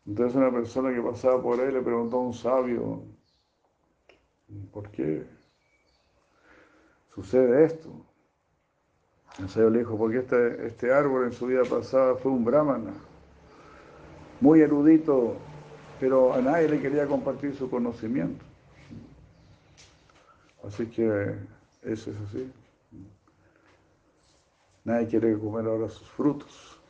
[0.05, 3.01] Entonces una persona que pasaba por ahí le preguntó a un sabio,
[4.71, 5.25] ¿por qué
[7.15, 7.89] sucede esto?
[9.39, 12.93] El sabio le dijo, porque este, este árbol en su vida pasada fue un brahmana,
[14.39, 15.37] muy erudito,
[16.01, 18.43] pero a nadie le quería compartir su conocimiento.
[20.67, 21.35] Así que
[21.83, 22.51] eso es así.
[24.83, 26.81] Nadie quiere comer ahora sus frutos.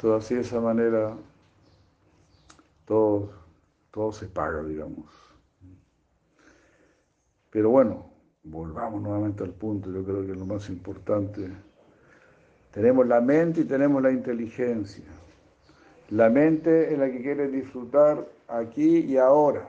[0.00, 1.14] Todo así de esa manera,
[2.86, 3.30] todo,
[3.90, 5.04] todo se paga, digamos.
[7.50, 8.10] Pero bueno,
[8.42, 11.52] volvamos nuevamente al punto, yo creo que es lo más importante.
[12.70, 15.17] Tenemos la mente y tenemos la inteligencia.
[16.08, 19.68] La mente es la que quiere disfrutar aquí y ahora,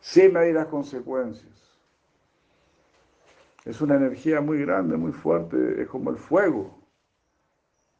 [0.00, 1.52] sin medir las consecuencias.
[3.64, 6.78] Es una energía muy grande, muy fuerte, es como el fuego.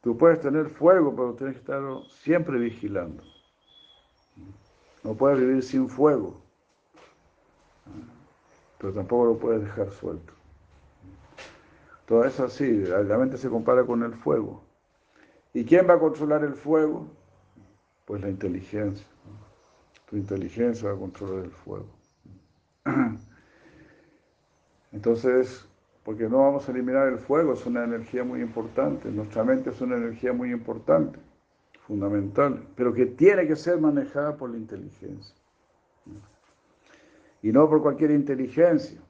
[0.01, 3.21] Tú puedes tener fuego, pero tienes que estar siempre vigilando.
[5.03, 6.39] No puedes vivir sin fuego,
[8.77, 10.31] pero tampoco lo puedes dejar suelto.
[12.05, 14.66] Todo eso así, la mente se compara con el fuego.
[15.57, 17.07] ¿Y quién va a controlar el fuego?
[18.05, 19.07] Pues la inteligencia.
[20.07, 21.87] Tu inteligencia va a controlar el fuego.
[24.91, 25.67] Entonces,
[26.03, 29.09] porque no vamos a eliminar el fuego, es una energía muy importante.
[29.09, 31.17] Nuestra mente es una energía muy importante,
[31.87, 35.35] fundamental, pero que tiene que ser manejada por la inteligencia.
[37.41, 39.01] Y no por cualquier inteligencia,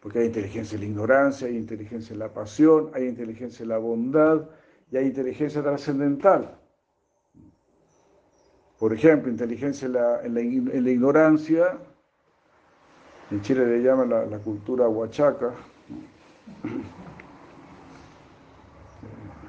[0.00, 3.78] porque hay inteligencia en la ignorancia, hay inteligencia en la pasión, hay inteligencia en la
[3.78, 4.48] bondad
[4.90, 6.56] y hay inteligencia trascendental.
[8.78, 10.34] Por ejemplo, inteligencia en la, en
[10.84, 11.78] la, ignorancia,
[13.30, 15.52] en Chile le llaman la, cultura huachaca,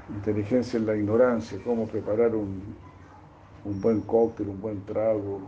[0.10, 2.76] inteligencia en la ignorancia, cómo preparar un,
[3.64, 5.42] un buen cóctel, un buen trago,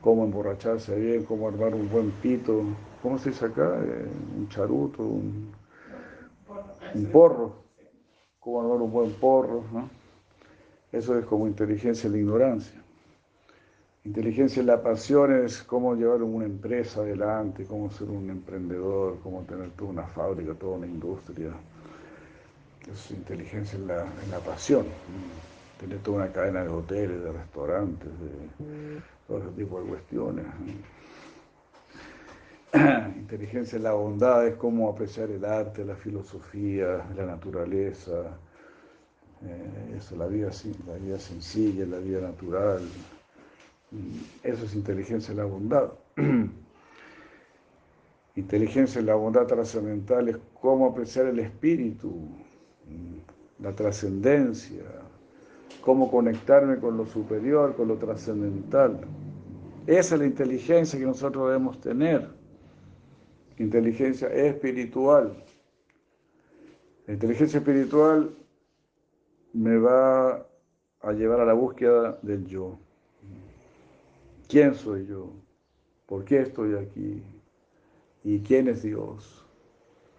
[0.00, 2.64] cómo emborracharse bien, cómo armar un buen pito,
[3.00, 3.78] ¿cómo se dice acá?
[3.80, 5.52] Eh, un charuto, un,
[6.94, 7.56] un, porro,
[8.40, 9.88] cómo armar un buen porro, ¿no?
[10.90, 12.82] Eso es como inteligencia en la ignorancia.
[14.04, 19.42] Inteligencia en la pasión es cómo llevar una empresa adelante, cómo ser un emprendedor, cómo
[19.42, 21.50] tener toda una fábrica, toda una industria.
[22.90, 24.86] Es inteligencia en la, en la pasión.
[25.78, 30.46] Tener toda una cadena de hoteles, de restaurantes, de todo ese tipo de cuestiones.
[33.16, 38.38] Inteligencia en la bondad es cómo apreciar el arte, la filosofía, la naturaleza,
[39.42, 40.50] eh, la vida,
[40.86, 42.82] la vida sencilla, la vida natural.
[44.42, 45.92] Eso es inteligencia en la bondad.
[48.36, 52.28] Inteligencia en la bondad trascendental es cómo apreciar el espíritu,
[53.58, 54.84] la trascendencia,
[55.80, 59.00] cómo conectarme con lo superior, con lo trascendental.
[59.86, 62.37] Esa es la inteligencia que nosotros debemos tener.
[63.58, 65.42] Inteligencia espiritual.
[67.06, 68.30] La inteligencia espiritual
[69.52, 70.46] me va
[71.00, 72.78] a llevar a la búsqueda del yo.
[74.48, 75.32] ¿Quién soy yo?
[76.06, 77.22] ¿Por qué estoy aquí?
[78.24, 79.44] ¿Y quién es Dios?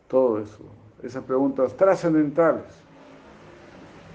[0.07, 0.63] Todo eso.
[1.01, 2.88] Esas preguntas trascendentales.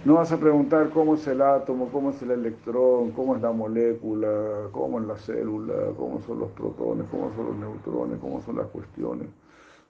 [0.05, 3.53] No vas a preguntar cómo es el átomo, cómo es el electrón, cómo es la
[3.53, 8.57] molécula, cómo es la célula, cómo son los protones, cómo son los neutrones, cómo son
[8.59, 9.29] las cuestiones.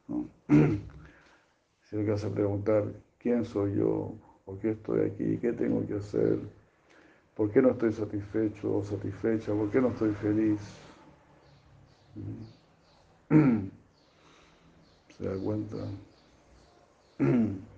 [0.06, 0.28] ¿no?
[1.82, 2.84] Sino que vas a preguntar
[3.18, 4.12] quién soy yo,
[4.44, 6.38] por qué estoy aquí, qué tengo que hacer,
[7.34, 10.60] por qué no estoy satisfecho o satisfecha, por qué no estoy feliz.
[15.18, 15.76] ¿Se da cuenta?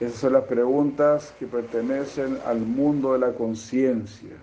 [0.00, 4.36] Esas son las preguntas que pertenecen al mundo de la conciencia.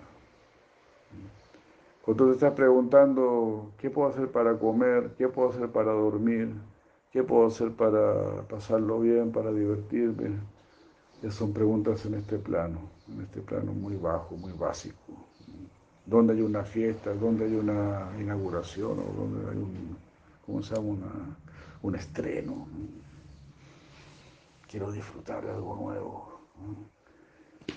[2.02, 5.14] Cuando te estás preguntando, ¿qué puedo hacer para comer?
[5.18, 6.54] ¿Qué puedo hacer para dormir?
[7.10, 10.40] ¿Qué puedo hacer para pasarlo bien, para divertirme?
[11.22, 15.28] Esas son preguntas en este plano, en este plano muy bajo, muy básico.
[16.06, 19.98] donde hay una fiesta, donde hay una inauguración o donde hay un,
[20.46, 21.38] ¿cómo se llama?
[21.82, 22.68] Un estreno.
[24.74, 26.40] Quiero disfrutar de algo nuevo.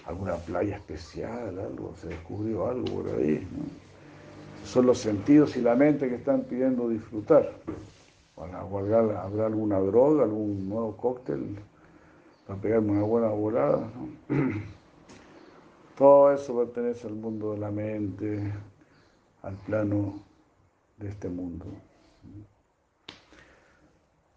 [0.08, 3.48] Alguna playa especial, algo, se descubrió algo por ahí.
[4.66, 7.52] Son los sentidos y la mente que están pidiendo disfrutar.
[8.36, 11.60] O habrá, habrá alguna droga, algún nuevo cóctel
[12.48, 13.88] para pegarme una buena volada.
[16.00, 18.52] Todo eso pertenece al mundo de la mente,
[19.43, 20.16] al plano
[20.98, 21.66] de este mundo.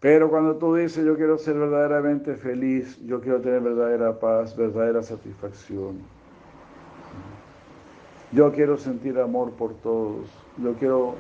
[0.00, 5.02] Pero cuando tú dices, yo quiero ser verdaderamente feliz, yo quiero tener verdadera paz, verdadera
[5.02, 5.98] satisfacción,
[8.32, 10.26] yo quiero sentir amor por todos,
[10.56, 11.16] yo quiero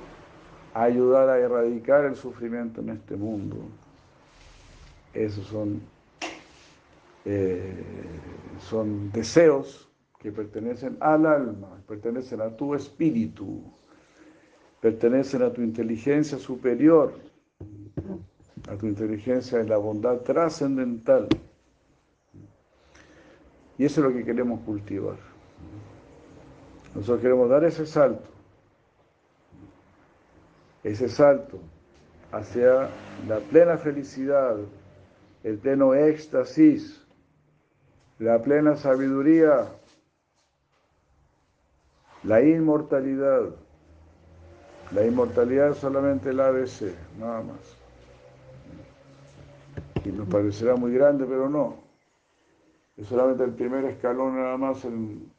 [0.72, 3.56] ayudar a erradicar el sufrimiento en este mundo.
[5.12, 5.82] Esos son,
[7.26, 7.84] eh,
[8.60, 13.60] son deseos que pertenecen al alma, pertenecen a tu espíritu,
[14.80, 17.12] pertenecen a tu inteligencia superior,
[18.70, 21.26] a tu inteligencia en la bondad trascendental.
[23.76, 25.16] Y eso es lo que queremos cultivar.
[26.94, 28.28] Nosotros queremos dar ese salto,
[30.84, 31.58] ese salto
[32.30, 32.90] hacia
[33.26, 34.56] la plena felicidad,
[35.42, 37.04] el pleno éxtasis,
[38.18, 39.66] la plena sabiduría,
[42.22, 43.50] la inmortalidad.
[44.92, 47.79] La inmortalidad es solamente el ABC, nada más.
[50.12, 51.76] Nos parecerá muy grande, pero no.
[52.96, 55.30] Es solamente el primer escalón nada más en,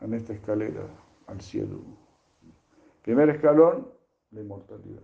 [0.00, 0.82] en esta escalera
[1.26, 1.80] al cielo.
[3.02, 3.88] Primer escalón,
[4.32, 5.02] la inmortalidad.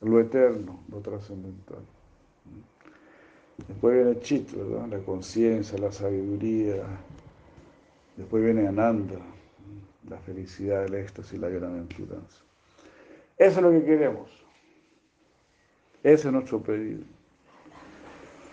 [0.00, 1.82] Lo eterno, lo trascendental.
[3.68, 4.50] Después viene el chit.
[4.90, 6.82] La conciencia, la sabiduría.
[8.16, 9.18] Después viene Ananda,
[10.08, 12.42] la felicidad, el éxtasis la bienaventuranza.
[13.38, 14.30] Eso es lo que queremos.
[16.02, 17.04] Ese es nuestro pedido.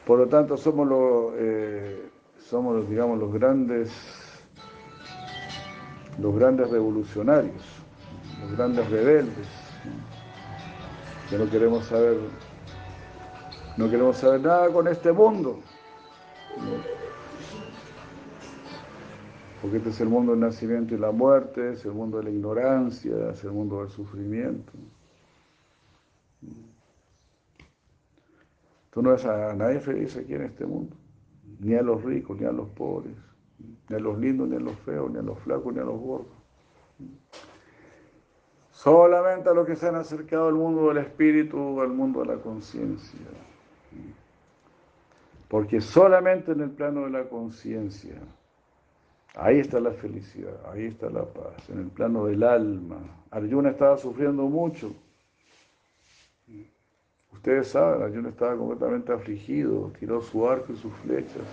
[0.09, 3.91] Por lo tanto, somos los, eh, somos digamos, los grandes,
[6.17, 7.63] los grandes revolucionarios,
[8.41, 9.47] los grandes rebeldes,
[11.29, 12.17] que no queremos saber,
[13.77, 15.59] no queremos saber nada con este mundo.
[19.61, 22.29] Porque este es el mundo del nacimiento y la muerte, es el mundo de la
[22.31, 24.71] ignorancia, es el mundo del sufrimiento.
[28.91, 30.95] Tú no ves a nadie feliz aquí en este mundo,
[31.59, 33.15] ni a los ricos, ni a los pobres,
[33.89, 35.99] ni a los lindos, ni a los feos, ni a los flacos, ni a los
[35.99, 36.33] gordos.
[38.71, 42.41] Solamente a los que se han acercado al mundo del espíritu, al mundo de la
[42.41, 43.19] conciencia.
[45.47, 48.19] Porque solamente en el plano de la conciencia
[49.35, 52.97] Ahí está la felicidad, ahí está la paz, en el plano del alma.
[53.31, 54.91] Arjuna estaba sufriendo mucho.
[57.33, 61.43] Ustedes saben, Arjuna estaba completamente afligido, tiró su arco y sus flechas.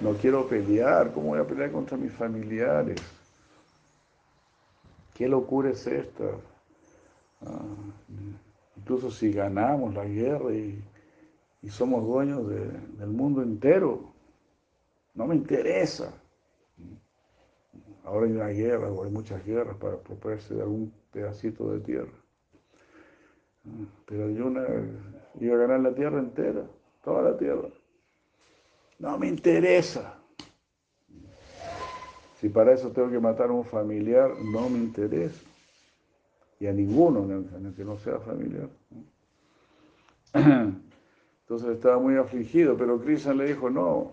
[0.00, 3.00] No quiero pelear, ¿cómo voy a pelear contra mis familiares?
[5.14, 6.24] ¿Qué locura es esta?
[7.42, 7.62] Ah,
[8.76, 10.82] incluso si ganamos la guerra y,
[11.70, 14.12] somos dueños del mundo entero,
[15.14, 16.12] no me interesa.
[18.04, 22.23] Ahora hay una guerra, o hay muchas guerras para apropiarse de algún pedacito de tierra.
[24.06, 24.50] Pero yo
[25.40, 26.64] iba a ganar la tierra entera,
[27.02, 27.68] toda la tierra.
[28.98, 30.18] No me interesa.
[32.40, 35.42] Si para eso tengo que matar a un familiar, no me interesa.
[36.60, 38.68] Y a ninguno en el, que no sea familiar.
[40.34, 44.10] Entonces estaba muy afligido, pero Krishna le dijo, no,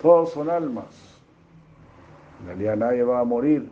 [0.00, 0.86] todos son almas.
[2.40, 3.68] En realidad nadie va a morir,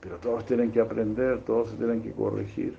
[0.00, 2.74] pero todos tienen que aprender, todos se tienen que corregir.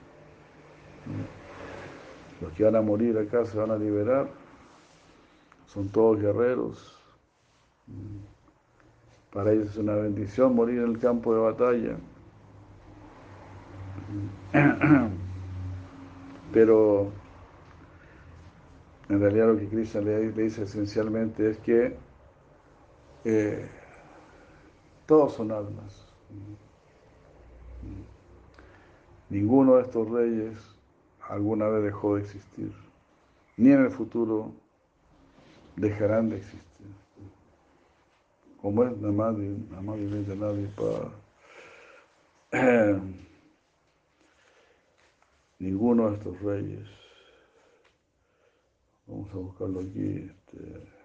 [2.42, 4.28] Los que van a morir acá se van a liberar,
[5.68, 6.98] son todos guerreros.
[9.32, 11.98] Para ellos es una bendición morir en el campo de batalla.
[16.52, 17.12] Pero
[19.08, 21.96] en realidad lo que Krishna le dice esencialmente es que
[23.24, 23.70] eh,
[25.06, 26.08] todos son almas.
[29.30, 30.71] Ninguno de estos reyes
[31.30, 32.74] alguna vez dejó de existir,
[33.58, 34.54] ni en el futuro
[35.76, 36.62] dejarán de existir.
[38.62, 40.04] Como es Namadi, Namadi
[40.36, 41.10] nadie para
[45.60, 46.88] ninguno de estos reyes.
[49.08, 50.30] Vamos a buscarlo aquí.
[50.30, 51.02] Este,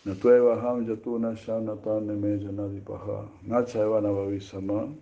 [0.06, 4.94] ham yatuna shanatan me janadipaha nachaiva navavisama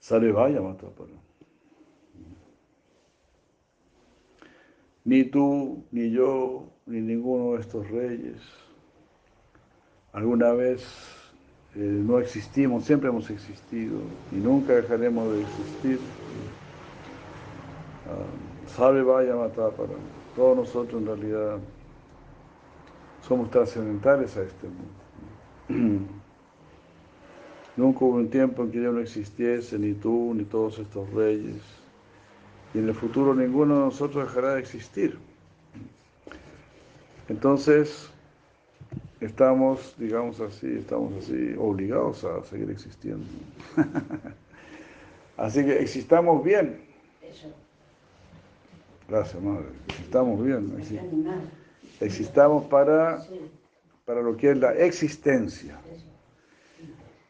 [0.00, 1.18] sarevaya matapara.
[5.04, 8.40] Ni tú, ni yo, ni ninguno de estos reyes
[10.12, 10.82] alguna vez
[11.74, 14.00] eh, no existimos, siempre hemos existido
[14.32, 15.98] y nunca dejaremos de existir.
[18.06, 19.92] Ah, sabe vaya matar para
[20.34, 21.58] todos nosotros en realidad
[23.26, 24.66] somos trascendentales a este
[25.68, 26.06] mundo.
[27.76, 31.56] Nunca hubo un tiempo en que yo no existiese, ni tú, ni todos estos reyes.
[32.74, 35.18] Y en el futuro ninguno de nosotros dejará de existir.
[37.28, 38.10] Entonces,
[39.20, 43.24] estamos, digamos así, estamos así, obligados a seguir existiendo.
[45.36, 46.80] así que existamos bien.
[49.08, 49.66] Gracias, madre.
[49.88, 50.70] Existamos bien.
[52.00, 53.24] Existamos para,
[54.04, 55.78] para lo que es la existencia.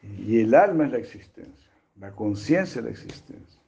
[0.01, 1.69] Y el alma es la existencia.
[1.99, 3.61] La conciencia es la existencia.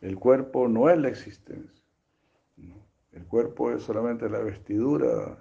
[0.00, 1.82] El cuerpo no es la existencia.
[3.12, 5.38] El cuerpo es solamente la vestidura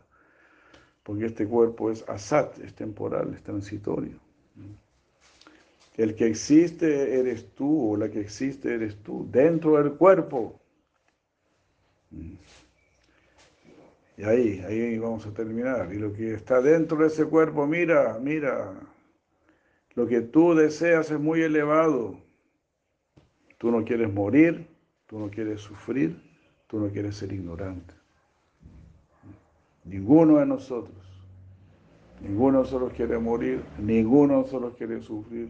[1.04, 4.20] porque este cuerpo es asat, es temporal, es transitorio.
[5.96, 10.60] El que existe eres tú, o la que existe eres tú, dentro del cuerpo.
[14.18, 15.92] Y ahí, ahí vamos a terminar.
[15.94, 18.74] Y lo que está dentro de ese cuerpo, mira, mira,
[19.96, 22.18] lo que tú deseas es muy elevado.
[23.58, 24.68] Tú no quieres morir,
[25.08, 26.22] tú no quieres sufrir,
[26.68, 27.94] tú no quieres ser ignorante.
[29.86, 30.96] Ninguno de nosotros.
[32.22, 35.50] Ninguno de nosotros quiere morir, ninguno de nosotros quiere sufrir,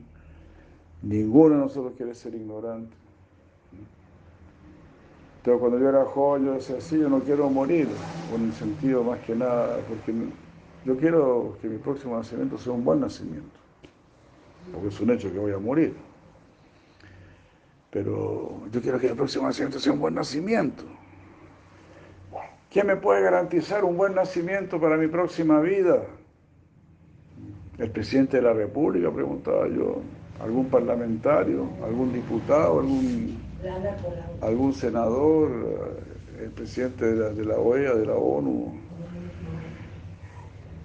[1.04, 2.96] ninguno de nosotros quiere ser ignorante.
[5.44, 7.90] Entonces cuando yo era joven yo decía, sí, yo no quiero morir,
[8.32, 10.14] con el sentido más que nada, porque
[10.86, 13.60] yo quiero que mi próximo nacimiento sea un buen nacimiento,
[14.72, 15.98] porque es un hecho que voy a morir.
[17.92, 20.86] Pero yo quiero que mi próximo nacimiento sea un buen nacimiento.
[22.72, 26.06] ¿Quién me puede garantizar un buen nacimiento para mi próxima vida?
[27.78, 30.04] El presidente de la República, preguntaba yo,
[30.40, 33.43] algún parlamentario, algún diputado, algún,
[34.42, 35.96] algún senador,
[36.40, 38.74] el presidente de la, OEA, de la ONU,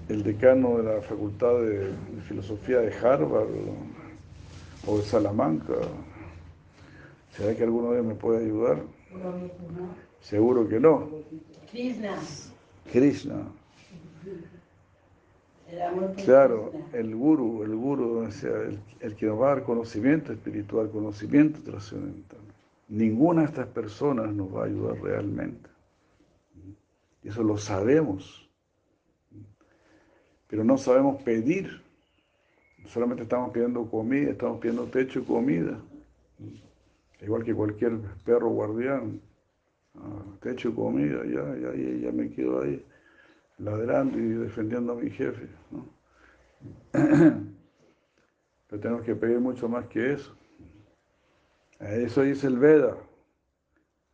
[0.09, 1.91] el decano de la Facultad de,
[2.27, 3.49] Filosofía de Harvard
[4.87, 5.75] o de Salamanca.
[7.37, 8.83] ¿Será que alguno de ellos me puede ayudar?
[10.21, 11.09] Seguro que no.
[11.71, 12.17] Krishna.
[12.93, 13.43] Krishna.
[16.25, 21.61] Claro, el guru, el guru, el, el, que nos va a dar conocimiento espiritual, conocimiento
[21.61, 22.48] trascendental.
[22.89, 25.69] Ninguna de estas personas nos va a ayudar realmente.
[27.23, 28.49] Eso lo sabemos.
[30.47, 31.83] Pero no sabemos pedir.
[32.87, 35.79] Solamente estamos pidiendo comida, estamos pidiendo techo y comida.
[37.21, 39.21] Igual que cualquier perro guardián.
[39.95, 42.83] Ah, techo y comida, ya, ya, ya me quedo ahí
[43.59, 45.49] ladrando y defendiendo a mi jefe.
[46.93, 50.38] Pero tenemos que pedir mucho más que eso.
[51.81, 52.97] Eso dice el Veda.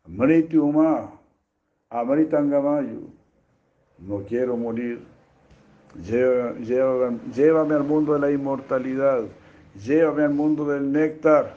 [0.06, 1.10] Amriti Uma,
[1.90, 3.10] Amritangamayu.
[3.98, 5.00] No quiero morir.
[6.02, 9.24] Llévame, llévame, al mundo de la inmortalidad.
[9.82, 11.56] Llévame al mundo del néctar.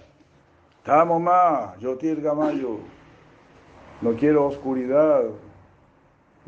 [0.83, 2.79] Tamoma, Yotir Gamayo.
[4.01, 5.25] No quiero oscuridad.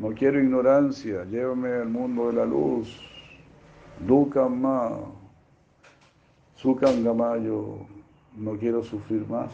[0.00, 2.88] No quiero ignorancia, llévame al mundo de la luz.
[3.98, 4.98] Dukama,
[6.54, 7.86] Sukangamayo,
[8.36, 9.52] no quiero sufrir más.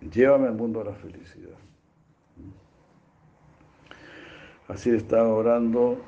[0.00, 1.56] Llévame al mundo de la felicidad.
[4.68, 5.98] Así está orando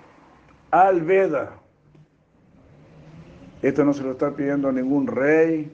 [0.70, 1.54] al Veda.
[3.62, 5.70] Esto no se lo está pidiendo a ningún rey,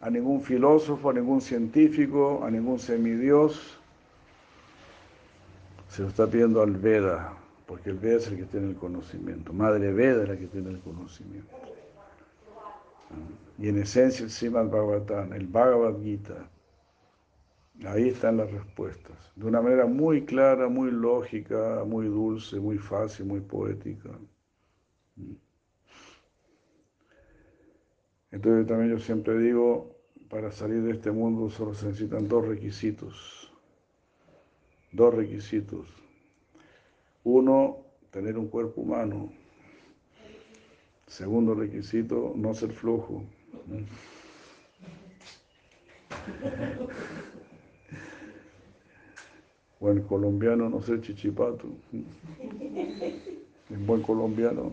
[0.00, 3.78] a ningún filósofo, a ningún científico, a ningún semidios
[5.92, 7.34] se lo está pidiendo al Veda,
[7.66, 9.52] porque el Veda es el que tiene el conocimiento.
[9.52, 11.54] Madre Veda es la que tiene el conocimiento.
[13.58, 16.50] Y en esencia el Srimad Bhagavatam, el Bhagavad Gita,
[17.86, 19.32] ahí están las respuestas.
[19.36, 24.10] De una manera muy clara, muy lógica, muy dulce, muy fácil, muy poética.
[28.30, 29.94] Entonces también yo siempre digo,
[30.28, 33.52] para salir de este mundo solo se necesitan dos requisitos
[34.92, 35.88] dos requisitos.
[37.24, 37.78] Uno,
[38.10, 39.32] tener un cuerpo humano.
[41.12, 43.22] Segundo requisito, no ser flojo.
[49.78, 51.68] O en colombiano, no sé, chichipato.
[51.92, 54.72] En buen colombiano,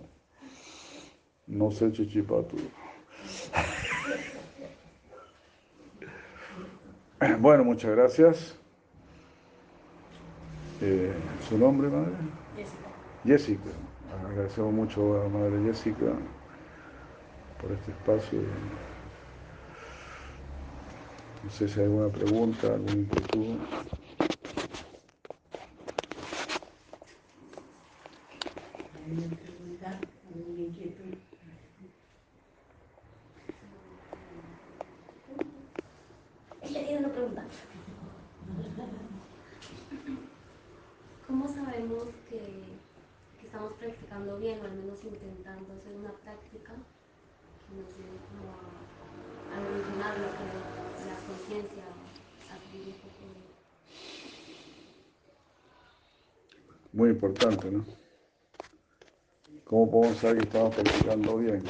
[1.45, 2.55] no sé, chichipato.
[7.41, 8.55] Bueno, muchas gracias.
[10.79, 11.11] Eh,
[11.49, 12.13] ¿Su nombre, madre?
[12.55, 12.89] Jessica.
[13.25, 13.88] Jessica.
[14.29, 16.13] Agradecemos mucho a madre Jessica
[17.59, 18.41] por este espacio.
[21.43, 23.57] No sé si hay alguna pregunta, ¿Alguna inquietud?
[36.61, 37.43] Ella tiene una pregunta.
[41.27, 42.39] ¿Cómo sabemos que,
[43.39, 43.73] que estamos
[44.37, 50.43] bien o al menos intentando hacer una práctica que nos lleve a, evolucionar lo que
[51.07, 51.83] la conciencia,
[53.23, 53.39] un.
[56.91, 57.85] Muy importante, ¿no?
[59.63, 61.63] ¿Cómo podemos saber que estamos practicando bien?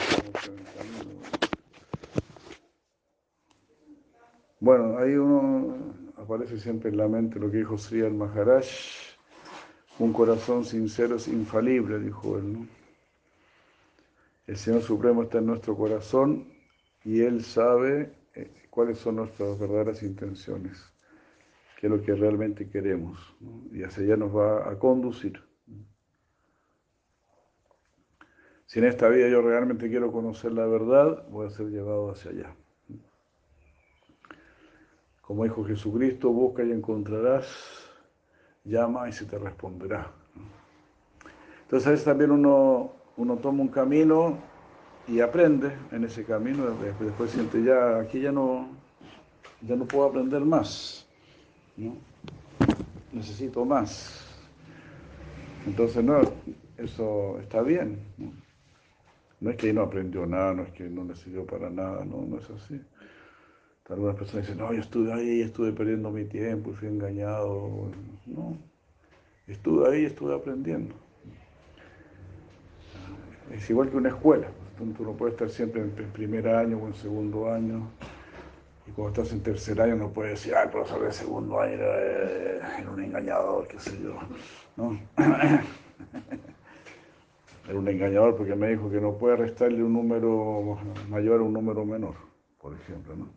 [4.62, 5.78] Bueno, ahí uno
[6.18, 8.66] aparece siempre en la mente lo que dijo Sri al Maharaj.
[10.00, 12.70] Un corazón sincero es infalible, dijo él.
[14.47, 16.47] El Señor Supremo está en nuestro corazón
[17.04, 20.82] y Él sabe eh, cuáles son nuestras verdaderas intenciones,
[21.78, 23.36] qué es lo que realmente queremos.
[23.72, 25.39] Y hacia allá nos va a conducir.
[28.66, 32.32] Si en esta vida yo realmente quiero conocer la verdad, voy a ser llevado hacia
[32.32, 32.56] allá.
[35.22, 37.89] Como dijo Jesucristo, busca y encontrarás,
[38.64, 40.12] llama y se te responderá.
[41.64, 44.38] Entonces a veces también uno, uno toma un camino
[45.07, 46.66] y aprende en ese camino,
[46.99, 48.70] después, siente ya, aquí ya no,
[49.62, 51.07] ya no puedo aprender más,
[51.78, 51.95] ¿no?
[53.12, 54.26] necesito más.
[55.66, 56.22] Entonces no,
[56.78, 57.99] eso está bien.
[59.39, 62.05] no es que ahí no aprendió nada, no es que no le sirvió para nada,
[62.05, 62.82] no, no es así.
[63.90, 67.90] Algunas personas dicen, no, yo estuve ahí, estuve perdiendo mi tiempo, fui engañado.
[68.28, 68.56] No,
[69.48, 70.94] estuve ahí, estuve aprendiendo.
[73.52, 74.48] Es igual que una escuela.
[74.78, 77.90] Tú no puedes estar siempre en primer año o en segundo año.
[78.88, 81.74] Y cuando estás en tercer año no puedes decir, ah, el profesor de segundo año
[81.74, 84.16] era, era un engañador, qué sé yo.
[84.78, 85.00] ¿No?
[87.68, 91.54] Era un engañador porque me dijo que no puede restarle un número mayor a un
[91.54, 92.16] número menor,
[92.58, 93.16] por ejemplo.
[93.16, 93.28] ¿no?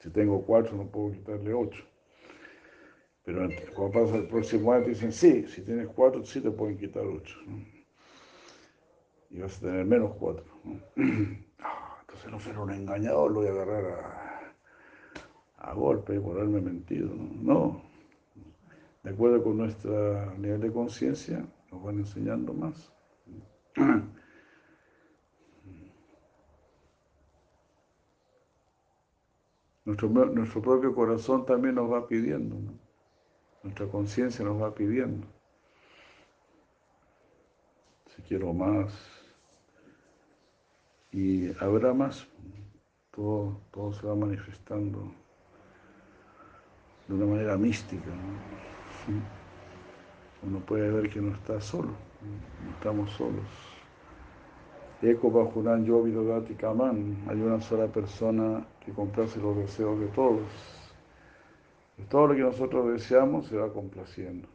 [0.00, 1.84] Si tengo cuatro, no puedo quitarle ocho.
[3.24, 6.78] Pero cuando pasa el próximo año, te dicen, sí, si tienes cuatro, sí te pueden
[6.78, 7.36] quitar ocho.
[9.28, 10.44] Y vas a tener menos cuatro.
[11.62, 14.54] Ah, entonces no será un engañador, lo voy a agarrar
[15.58, 17.10] a, golpe por haberme mentido.
[17.14, 17.82] no.
[19.02, 22.90] De acuerdo con nuestro nivel de conciencia, nos van enseñando más.
[29.90, 32.54] Nuestro, nuestro propio corazón también nos va pidiendo,
[33.64, 35.26] nuestra conciencia nos va pidiendo.
[38.06, 38.92] Si quiero más,
[41.10, 42.24] y habrá más,
[43.10, 45.12] todo, todo se va manifestando
[47.08, 48.10] de una manera mística.
[48.10, 49.20] ¿no?
[50.48, 51.90] Uno puede ver que no está solo,
[52.64, 53.48] no estamos solos.
[55.02, 60.42] Eko Bajuran Yovi Dodati Kaman, hay una sola persona que complace los deseos de todos.
[62.08, 64.48] Todo lo que nosotros deseamos se va complaciendo.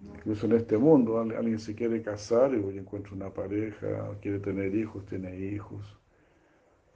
[0.00, 5.04] Incluso en este mundo, alguien se quiere casar y encuentra una pareja, quiere tener hijos,
[5.06, 5.96] tiene hijos.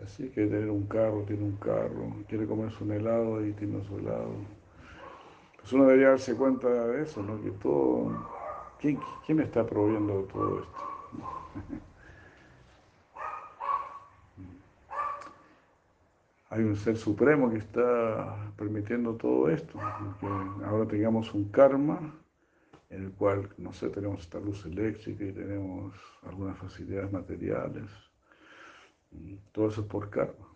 [0.03, 3.99] Así quiere tener un carro, tiene un carro, quiere comerse un helado y tiene su
[3.99, 4.31] helado.
[5.59, 7.43] Pues uno debería darse cuenta de eso, ¿no?
[7.43, 8.27] Que todo,
[8.81, 10.79] ¿quién, quién está proveyendo todo esto?
[16.51, 19.79] Hay un ser supremo que está permitiendo todo esto,
[20.65, 22.15] ahora tengamos un karma
[22.91, 27.85] en el cual, no sé, tenemos esta luz eléctrica y tenemos algunas facilidades materiales.
[29.53, 30.49] Todo eso es por karma.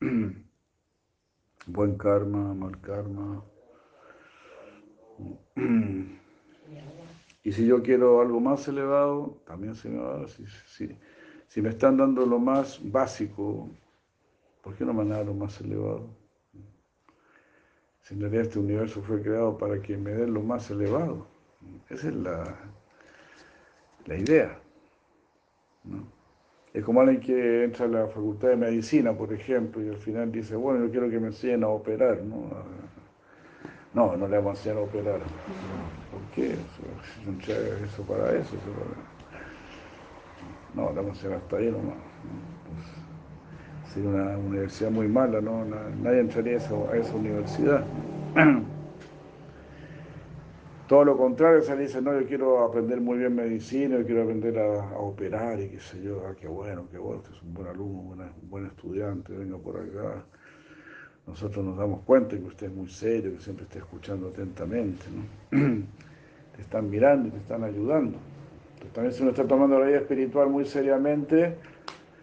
[1.66, 3.42] Buen karma, mal karma.
[7.42, 10.28] Y si yo quiero algo más elevado, también se me va a dar.
[10.28, 13.68] Si, me están dando lo más básico,
[14.64, 16.08] ¿por qué no dar lo más elevado?
[18.02, 21.26] Si en realidad este universo fue creado para que me den lo más elevado.
[21.88, 22.56] Esa es la,
[24.06, 24.58] la idea.
[26.72, 30.32] Es como alguien que entra a la facultad de medicina, por ejemplo, y al final
[30.32, 32.50] dice, bueno, yo quiero que me enseñen a operar, ¿no?
[33.92, 35.20] No, no le vamos a enseñar a operar.
[35.20, 36.56] ¿Por qué?
[36.56, 38.56] O sea, eso para eso.
[40.74, 41.94] No, le vamos a enseñar hasta ahí nomás.
[42.66, 43.03] Pues,
[43.92, 45.64] sería una universidad muy mala, ¿no?
[45.64, 47.84] Nadie entraría a esa, universidad.
[50.88, 54.58] Todo lo contrario, se dice, no, yo quiero aprender muy bien medicina, yo quiero aprender
[54.58, 58.24] a, operar y qué sé yo, ah, qué bueno, qué bueno, es un buen alumno,
[58.42, 60.24] un buen estudiante, venga por acá
[61.26, 65.24] nosotros nos damos cuenta que usted es muy serio, que siempre está escuchando atentamente, ¿no?
[66.54, 68.18] te están mirando y te están ayudando.
[68.74, 71.56] Entonces, también si uno está tomando la vida espiritual muy seriamente,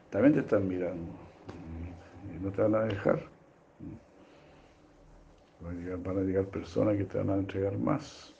[0.09, 1.20] también te están mirando
[2.41, 3.23] no te van a dejar.
[5.61, 5.77] Van
[6.17, 8.33] a llegar, a personas que te van a entregar más.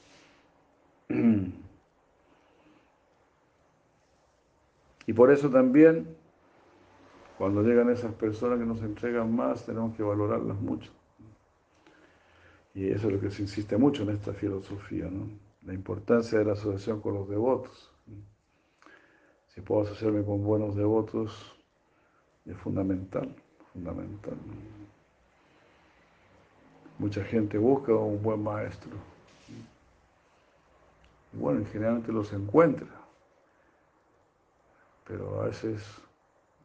[5.08, 6.16] Y por eso también
[7.38, 10.92] cuando llegan esas personas que nos entregan más, tenemos que valorarlas mucho.
[12.76, 15.28] Y eso es lo que se insiste mucho en esta filosofía, ¿no?
[15.64, 17.92] la importancia de la asociación con los devotos.
[19.48, 21.56] Si puedo asociarme con buenos devotos,
[22.46, 23.36] es fundamental,
[23.74, 24.38] fundamental.
[26.98, 28.92] Mucha gente busca un buen maestro.
[31.34, 32.88] Y bueno, generalmente los encuentra,
[35.08, 35.82] pero a veces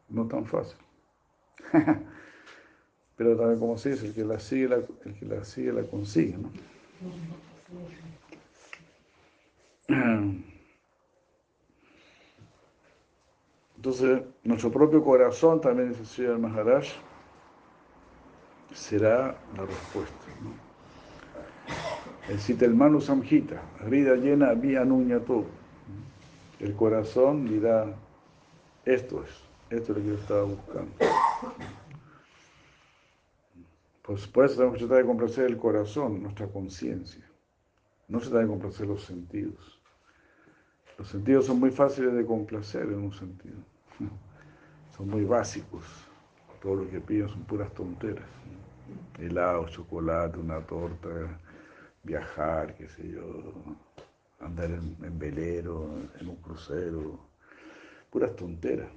[0.09, 0.77] no tan fácil.
[3.17, 5.81] Pero también como se dice, el que la sigue la, el que la, sigue, la
[5.81, 6.37] consigue.
[13.77, 16.85] Entonces, nuestro propio corazón, también dice Sri Maharaj,
[18.73, 20.25] será la respuesta.
[20.41, 20.67] ¿no?
[22.39, 24.83] Cita el Manu Samhita, vida llena, vía
[25.25, 25.45] todo.
[26.59, 27.95] El corazón dirá,
[28.83, 29.29] esto es.
[29.69, 30.91] Esto es lo que yo estaba buscando.
[34.01, 37.23] Pues por eso tenemos que tratar de complacer el corazón, nuestra conciencia.
[38.07, 39.76] No se trata de complacer los sentidos.
[40.97, 43.57] Los sentidos son muy fáciles de complacer en un sentido.
[44.95, 45.83] Son muy básicos.
[46.59, 48.25] Todo lo que piden son puras tonteras.
[49.19, 51.39] Helado, chocolate, una torta,
[52.01, 53.53] viajar, qué sé yo,
[54.39, 55.87] andar en, velero,
[56.19, 57.19] en un crucero.
[58.09, 58.89] Puras tonteras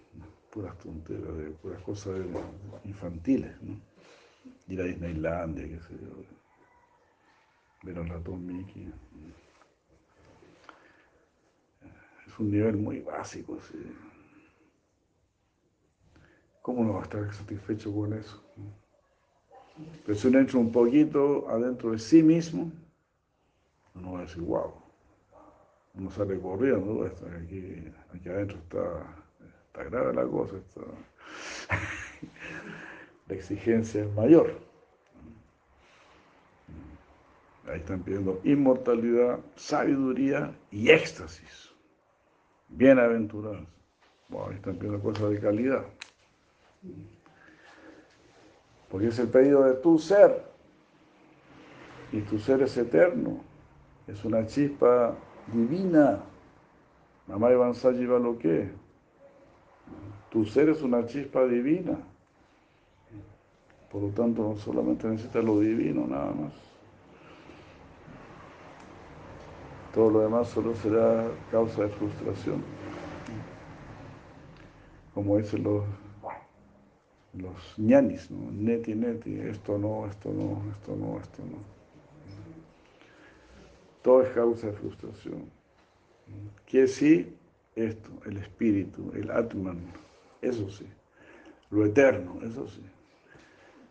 [0.50, 2.20] puras tonteras, puras cosas
[2.84, 3.52] infantiles.
[4.68, 6.24] Ir a Disneylandia, qué sé yo,
[7.82, 8.92] ver al ratón Mickey.
[12.30, 13.78] Es un nivel muy básico, ¿sí?
[16.62, 18.42] ¿Cómo no va a estar satisfecho con eso?
[20.04, 22.70] Pero si uno entra un poquito adentro de sí mismo,
[23.94, 24.74] uno va a decir, wow,
[25.94, 29.20] uno sale corriendo, aquí, aquí adentro está
[29.72, 30.56] Está grave la cosa,
[33.28, 34.58] la exigencia es mayor.
[37.68, 41.69] Ahí están pidiendo inmortalidad, sabiduría y éxtasis.
[42.70, 43.66] Bienaventurados.
[44.30, 45.84] ahí están pidiendo cosas de calidad.
[48.88, 50.44] Porque es el pedido de tu ser.
[52.12, 53.40] Y tu ser es eterno.
[54.06, 55.14] Es una chispa
[55.52, 56.20] divina.
[57.26, 58.70] Mamá Iván va lo que
[60.30, 61.98] tu ser es una chispa divina.
[63.90, 66.69] Por lo tanto, no solamente necesitas lo divino, nada más.
[69.94, 72.62] Todo lo demás solo será causa de frustración.
[75.14, 75.84] Como dicen los,
[77.34, 81.58] los ñanis, neti, neti, esto no, esto no, esto no, esto no.
[84.02, 85.50] Todo es causa de frustración.
[86.64, 87.36] Que sí,
[87.74, 89.80] esto, el espíritu, el Atman,
[90.40, 90.86] eso sí.
[91.70, 92.82] Lo eterno, eso sí.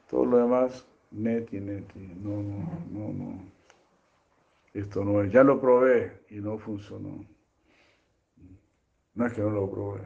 [0.10, 3.59] Todo lo demás, neti, neti, no, no, no, no.
[4.74, 7.26] Esto no es, ya lo probé y no funcionó.
[9.16, 10.02] No es que no lo probé.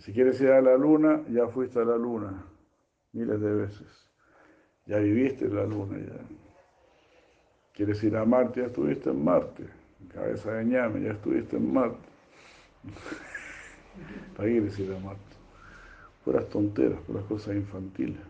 [0.00, 2.44] Si quieres ir a la luna, ya fuiste a la luna
[3.12, 4.10] miles de veces.
[4.86, 6.20] Ya viviste en la luna, ya.
[7.74, 9.64] Quieres ir a Marte, ya estuviste en Marte.
[10.12, 12.08] Cabeza de ñame, ya estuviste en Marte.
[14.36, 15.16] ¿Para qué decir amar?
[16.24, 18.20] Puras tonteras, puras cosas infantiles.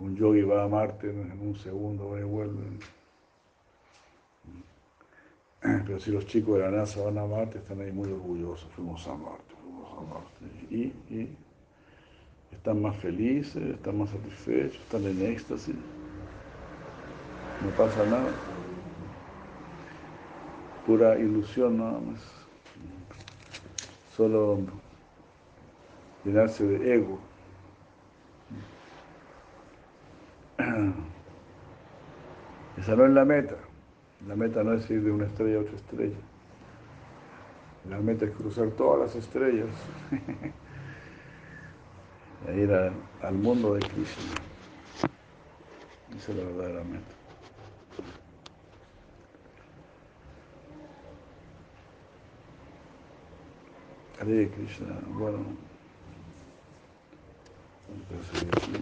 [0.00, 2.62] Un yogi va a Marte en un segundo, va y vuelve.
[5.60, 8.70] Pero si los chicos de la NASA van a Marte, están ahí muy orgullosos.
[8.72, 10.74] Fuimos a Marte, fuimos a Marte.
[10.74, 10.82] Y,
[11.14, 11.36] y
[12.50, 15.76] están más felices, están más satisfechos, están en éxtasis.
[17.62, 18.30] No pasa nada
[20.90, 22.20] pura ilusión nada más.
[24.16, 24.58] Solo
[26.24, 27.20] llenarse de ego.
[32.78, 33.54] Esa no es la meta.
[34.26, 36.18] La meta no es ir de una estrella a otra estrella.
[37.88, 39.70] La meta es cruzar todas las estrellas
[42.48, 44.34] e ir al mundo de Krishna.
[46.16, 47.14] Esa es la verdadera meta.
[54.20, 54.98] Hare Krishna.
[55.08, 55.38] Bueno.
[58.10, 58.72] vamos a seguir aquí.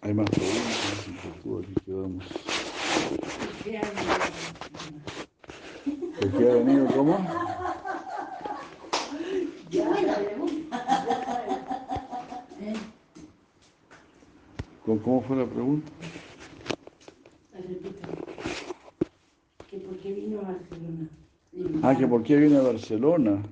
[0.00, 2.24] Hay más preguntas, inquietud, aquí quedamos.
[6.20, 6.86] ¿De qué ha venido?
[6.88, 7.18] ¿Cómo?
[9.70, 10.18] Ya, la
[12.60, 12.74] ¿Eh?
[14.84, 15.88] ¿Cómo, fue la pregunta?
[19.70, 21.08] ¿Que por qué vino a Barcelona?
[21.82, 23.42] Ah, que por qué viene a Barcelona.